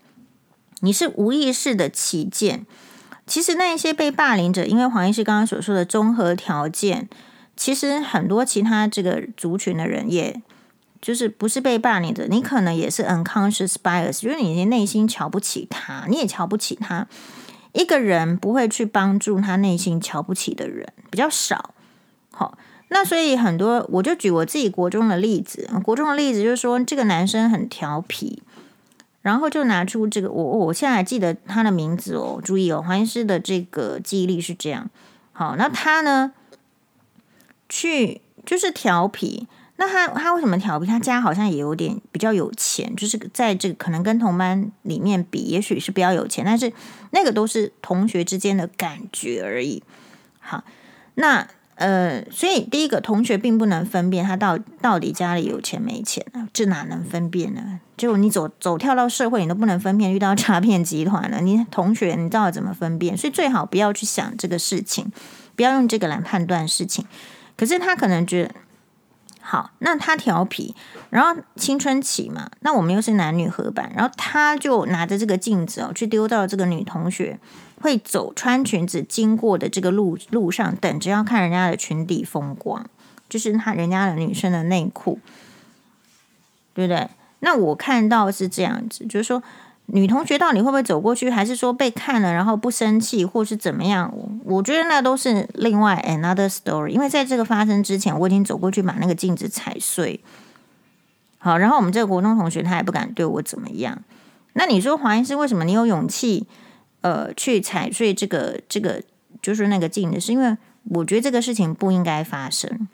[0.80, 2.66] 你是无意识的起见。
[3.26, 7.08] 其实那一些被霸凌者，因为黄医师刚刚所说的综合条件，
[7.56, 10.40] 其实很多其他这个族群的人，也
[11.02, 17.06] 就是不是被霸凌者，你可能也是 unconscious bias，就是你内心瞧不起他，你也瞧不起他。
[17.72, 21.74] 一个人不会去帮助他内心瞧不起的人比较少，
[22.32, 22.56] 好。
[22.88, 25.68] 那所以很多，我就举我自己国中的例子。
[25.84, 28.42] 国中的例子就是说，这个男生很调皮，
[29.20, 32.40] 然后就拿出这个，我我现在还记得他的名字哦。
[32.42, 34.88] 注意哦，黄医师的这个记忆力是这样。
[35.32, 36.32] 好，那他呢，
[37.68, 39.46] 去就是调皮，
[39.76, 40.86] 那他他为什么调皮？
[40.86, 46.72] 他家好像也有点比较有钱，就是在这个可能跟同班里面比，也许是比较有钱，但是
[47.10, 49.82] 那个都是同学之间的感觉而已。
[50.40, 50.64] 好，
[51.16, 51.46] 那
[51.78, 56.48] 呃，所以第一个同学并不能分辨他到到底家里有钱没钱呢？
[56.52, 57.80] 这哪能分辨呢？
[57.96, 63.16] 就你走走跳到社会，你都不能分辨，遇到诈骗集团了，你同学你知道怎么分辨？
[63.16, 65.10] 所以最好不要去想这个事情，
[65.56, 67.04] 不要用这个来判断事情。
[67.56, 68.54] 可是他可能觉得。
[69.40, 70.74] 好，那他调皮，
[71.08, 77.38] 然后青春期嘛，那我们又是男女合班，然后他就拿着这个镜子哦，去丢到这个女同学
[77.80, 82.84] 会走穿裙子经过的这个路路上，等着要看人家的裙底风光，
[83.28, 85.18] 就是他人家的女生的内裤，
[86.74, 87.08] 对不对？
[87.40, 89.42] 那我看到是这样子，就是说。
[89.90, 94.12] 女同学到底会不会走过去，还是说被看了然后不生气，或是怎么样？
[94.44, 96.88] 我觉得那都是另外 another story。
[96.88, 100.20] 因为在这个发生之前，我已经走过去把那个镜子踩碎。
[101.38, 103.98] 好，然后我们这个国中同学他也不敢对我怎么样。
[104.52, 106.46] 那你说黄医师为什么你有勇气
[107.00, 109.02] 呃去踩碎这个这个
[109.40, 110.20] 就是那个镜子？
[110.20, 110.56] 是因为
[110.90, 112.88] 我觉得这个事情不应该发生。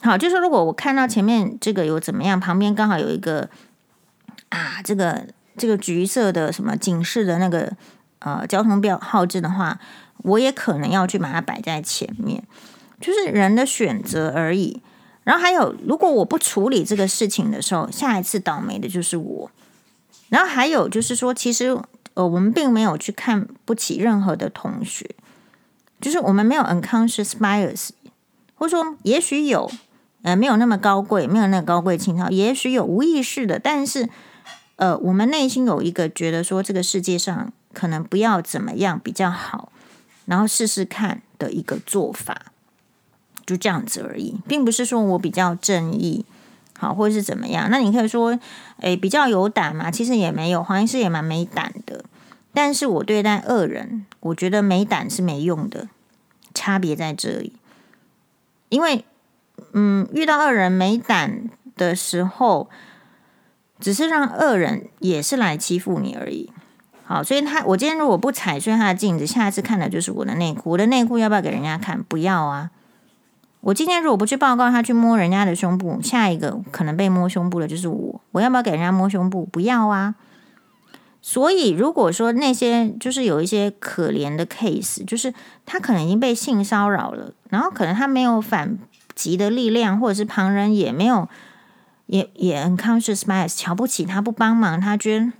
[0.00, 3.48] 好，就是如果我看到前面这个有怎么样，旁边刚好有一个
[4.48, 5.26] 啊这个。
[5.56, 7.72] 这个橘色的什么警示的那个
[8.18, 9.78] 呃交通标号志的话，
[10.24, 12.42] 我也可能要去把它摆在前面，
[13.00, 14.82] 就是人的选择而已。
[15.22, 19.50] 然后还有，如果我不处理这个事情的时候，下一次倒霉的就是我。
[20.28, 21.78] 然后还有就是说，其实
[22.14, 25.08] 呃，我们并没有去看不起任何的同学，
[26.00, 27.90] 就是我们没有 unconscious bias，
[28.54, 29.70] 或者说也许有
[30.22, 34.08] 呃没有那么高贵，没有那个高贵情操，也许有无意识的，但是。
[34.76, 39.70] 呃，我们内心有一个觉得说这个世界上可能不要怎么样比较好，
[40.24, 42.46] 然后试试看的一个做法，
[43.46, 46.26] 就这样子而已，并不是说我比较正义，
[46.84, 47.68] 好，或者是怎么样。
[47.70, 48.38] 那你可以说，
[48.80, 49.90] 诶，比较有胆嘛？
[49.90, 52.04] 其实也没有，黄医师也蛮没胆的。
[52.52, 55.88] 但是我对待恶人，我觉得没胆是没用的，
[56.52, 57.54] 差别在这里。
[58.68, 59.04] 因为，
[59.72, 62.68] 嗯，遇到恶人没胆的时候。
[63.80, 66.50] 只是让恶人也是来欺负你而已。
[67.04, 70.70] 好，所以他我今天如果不踩碎他的镜子，下一次看的就是我的内裤。
[70.70, 72.02] 我的内裤要不要给人家看？
[72.04, 72.70] 不要啊！
[73.64, 78.20] 我今天如果不去报告他去摸人家的胸部，下一个可能被摸胸部的就是我。
[78.32, 79.46] 我要不要给人家摸胸部？
[79.46, 80.14] 不要啊！
[81.22, 85.32] 所以如果说那些就是有一些可怜的 case，就是
[85.64, 88.76] 他可能已经被性骚扰了，然后可能他没有反
[89.14, 91.26] 击的力量，或者是旁人也没有。
[92.06, 95.32] 也也 unconscious bias，瞧不起他，不帮忙，他觉得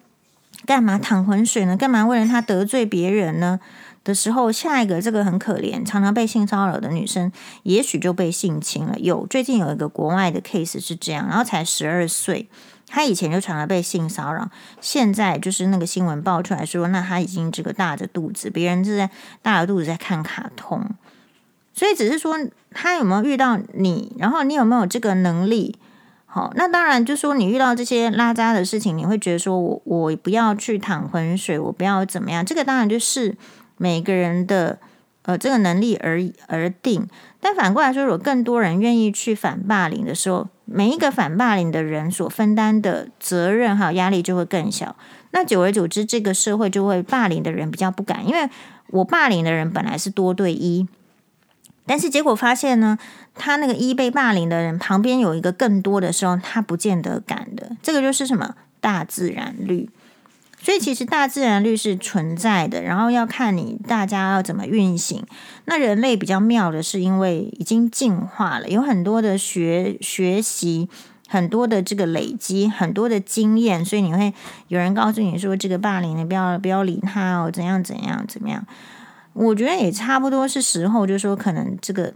[0.64, 1.76] 干嘛淌浑水呢？
[1.76, 3.60] 干嘛为了他得罪别人呢？
[4.04, 7.32] 的时候，下一个这个很可怜，常常被性骚扰的女生，
[7.62, 8.98] 也许就被性侵了。
[8.98, 12.48] 有最近有一个国外的 case 是这样，然后才十二岁，
[12.86, 14.50] 她以前就常常被性骚扰，
[14.80, 19.10] 现在就是那个新闻爆出来说，那她已经这个大着肚子，别人是在
[19.40, 20.84] 大着肚子在看卡通，
[21.72, 22.36] 所以只是说
[22.72, 25.76] 他有没有遇到你，然后你有没有这个能力？
[26.26, 32.44] 好，那当然，就说你遇到这些拉渣的事情，你会觉得说我我不要去淌浑水，我不要怎么样。
[32.44, 33.36] 这个当然就是
[33.76, 34.78] 每个人的
[35.22, 37.06] 呃这个能力而而定。
[37.40, 44.96] 但反过来说，如果更多人愿意去反霸凌的时候，每一个反霸凌的人所分担的责任还有压力就会更小。
[45.32, 48.48] 那久而久之，这个社会就会霸凌的人比较不敢，因为
[48.88, 50.88] 我霸凌的人本来是多对一。
[51.86, 52.96] 但是结果发现呢，
[53.34, 57.76] 他那个一被霸凌的人旁边有一个更多的时候，他不见得敢的。
[57.82, 59.90] 这个就是什么大自然律。
[60.64, 65.22] 所以其实大自然律是存在的，然后要看你大家要怎么运行。
[65.66, 70.88] 那人类比较妙的是，因为已经进化了，有很多的学学习，
[71.28, 74.32] 很多的这个累积，很多的经验，所以你会
[74.68, 78.66] 有人告诉你说，这个霸凌你不要不要理他哦，怎样怎样怎么样。
[79.34, 82.14] 我觉得也差不多是时候，就说可能这个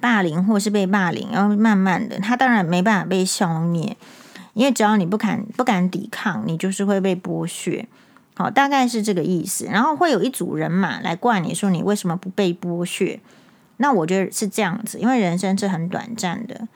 [0.00, 3.96] 霸凌或是被霸凌，然后慢慢的，他当然没办法被消灭，
[4.54, 7.86] 因为只要你不敢不敢抵抗，你就是会被剥削。
[8.34, 9.66] 好，大概是这个意思。
[9.66, 13.20] 然后会有一组人马来怪你说你为什么不被剥削？
[13.78, 16.68] 那我觉得是这样子，因为人生是很短暂的。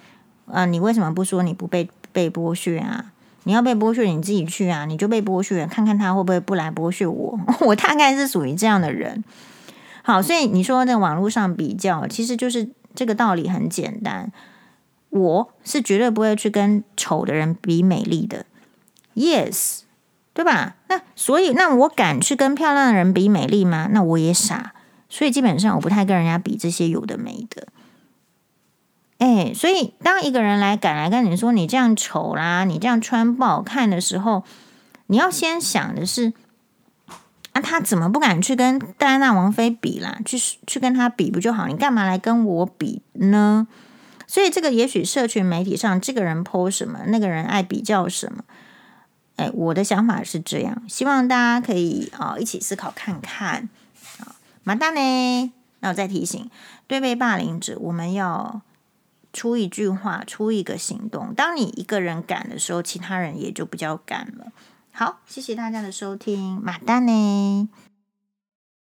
[0.47, 3.13] 呃，你为什么不说你不被被剥削啊？
[3.45, 4.85] 你要被剥削，你自己去啊！
[4.87, 7.39] 你就被剥削，看看他会不会不来剥削我。
[7.63, 9.23] 我大概是属于这样的人。
[10.03, 14.33] 好，所以你说在网络上比较，其实就是这个道理很简单。
[15.17, 18.47] 我是绝对不会去跟丑的人比美丽的
[19.15, 19.81] ，yes，
[20.33, 20.77] 对吧？
[20.89, 23.89] 那所以，那我敢去跟漂亮的人比美丽吗？
[23.91, 24.75] 那我也傻。
[25.09, 27.69] 所以基本上我不太跟人家比这些有的没的。
[29.19, 34.45] 哎，所以当一个人来赶来跟你说你这样丑啦，你这样穿不好看的时候，
[35.07, 36.35] 你要先想的是，
[37.53, 40.19] 啊，他怎么不敢去跟戴安娜王妃比啦？
[40.25, 40.37] 去
[40.67, 41.67] 去跟他比不就好？
[41.67, 43.67] 你干嘛来跟我比呢？
[44.27, 48.45] 所以这个也许社群媒体上这个人 po 什么，那个人爱比较什么。
[49.37, 53.69] 哎，我的想法是这样，希望大家可以啊、一起思考看看
[54.19, 54.37] 啊。
[54.65, 55.53] 马达呢？
[55.81, 56.51] 那我再提醒，
[56.87, 58.63] 对被霸凌者，我们要。
[59.33, 61.35] 出一句话，出一个行动。
[61.35, 64.47] 当你一个人敢的时候，其他人也就比较敢了。
[64.93, 67.69] 好，谢谢大家的收听，马丹呢。